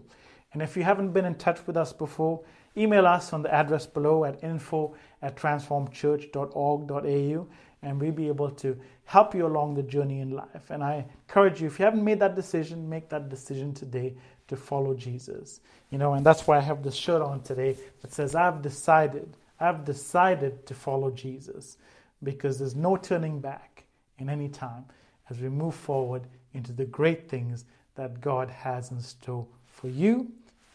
And 0.54 0.62
if 0.62 0.78
you 0.78 0.84
haven't 0.84 1.13
been 1.13 1.26
in 1.26 1.34
touch 1.34 1.66
with 1.66 1.78
us 1.78 1.92
before, 1.92 2.44
email 2.78 3.08
us 3.08 3.34
on 3.34 3.42
the 3.42 3.52
address 3.52 3.88
below 3.88 4.26
at 4.26 4.44
info 4.44 4.94
at 5.24 5.36
transformchurch.org.au 5.36 7.48
and 7.82 8.00
we'll 8.00 8.12
be 8.12 8.28
able 8.28 8.52
to 8.52 8.80
help 9.06 9.34
you 9.34 9.48
along 9.48 9.74
the 9.74 9.82
journey 9.82 10.20
in 10.20 10.30
life. 10.30 10.70
And 10.70 10.84
I 10.84 11.08
encourage 11.28 11.60
you, 11.60 11.66
if 11.66 11.80
you 11.80 11.86
haven't 11.86 12.04
made 12.04 12.20
that 12.20 12.36
decision, 12.36 12.88
make 12.88 13.10
that 13.10 13.30
decision 13.30 13.74
today 13.74 14.13
to 14.47 14.55
follow 14.55 14.93
Jesus. 14.93 15.60
You 15.89 15.97
know, 15.97 16.13
and 16.13 16.25
that's 16.25 16.47
why 16.47 16.57
I 16.57 16.62
have 16.62 16.83
this 16.83 16.95
shirt 16.95 17.21
on 17.21 17.41
today 17.41 17.77
that 18.01 18.13
says, 18.13 18.36
I've 18.36 18.62
decided, 18.62 19.36
I've 19.60 19.86
decided 19.86 20.65
to 20.65 20.73
follow 20.73 21.12
Jesus 21.12 21.77
because 22.23 22.57
there's 22.57 22.75
no 22.75 22.97
turning 22.97 23.39
back 23.39 23.86
in 24.17 24.29
any 24.29 24.49
time 24.49 24.86
as 25.29 25.39
we 25.39 25.49
move 25.49 25.75
forward 25.75 26.23
into 26.53 26.73
the 26.73 26.86
great 26.86 27.29
things 27.29 27.65
that 27.95 28.21
God 28.21 28.49
has 28.49 28.91
in 28.91 29.01
store 29.01 29.47
for 29.65 29.88
you 29.88 30.31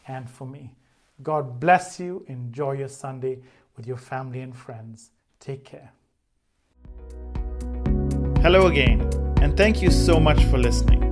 and 0.07 0.29
for 0.29 0.47
me. 0.47 0.75
God 1.23 1.61
bless 1.61 2.01
you. 2.01 2.25
Enjoy 2.29 2.73
your 2.73 2.89
Sunday 2.89 3.39
with 3.77 3.87
your 3.87 3.97
family 3.97 4.41
and 4.41 4.55
friends. 4.55 5.11
Take 5.41 5.65
care. 5.65 5.93
Hello 8.43 8.67
again, 8.67 9.09
and 9.41 9.57
thank 9.57 9.81
you 9.83 9.91
so 9.91 10.19
much 10.19 10.43
for 10.47 10.59
listening. 10.59 11.12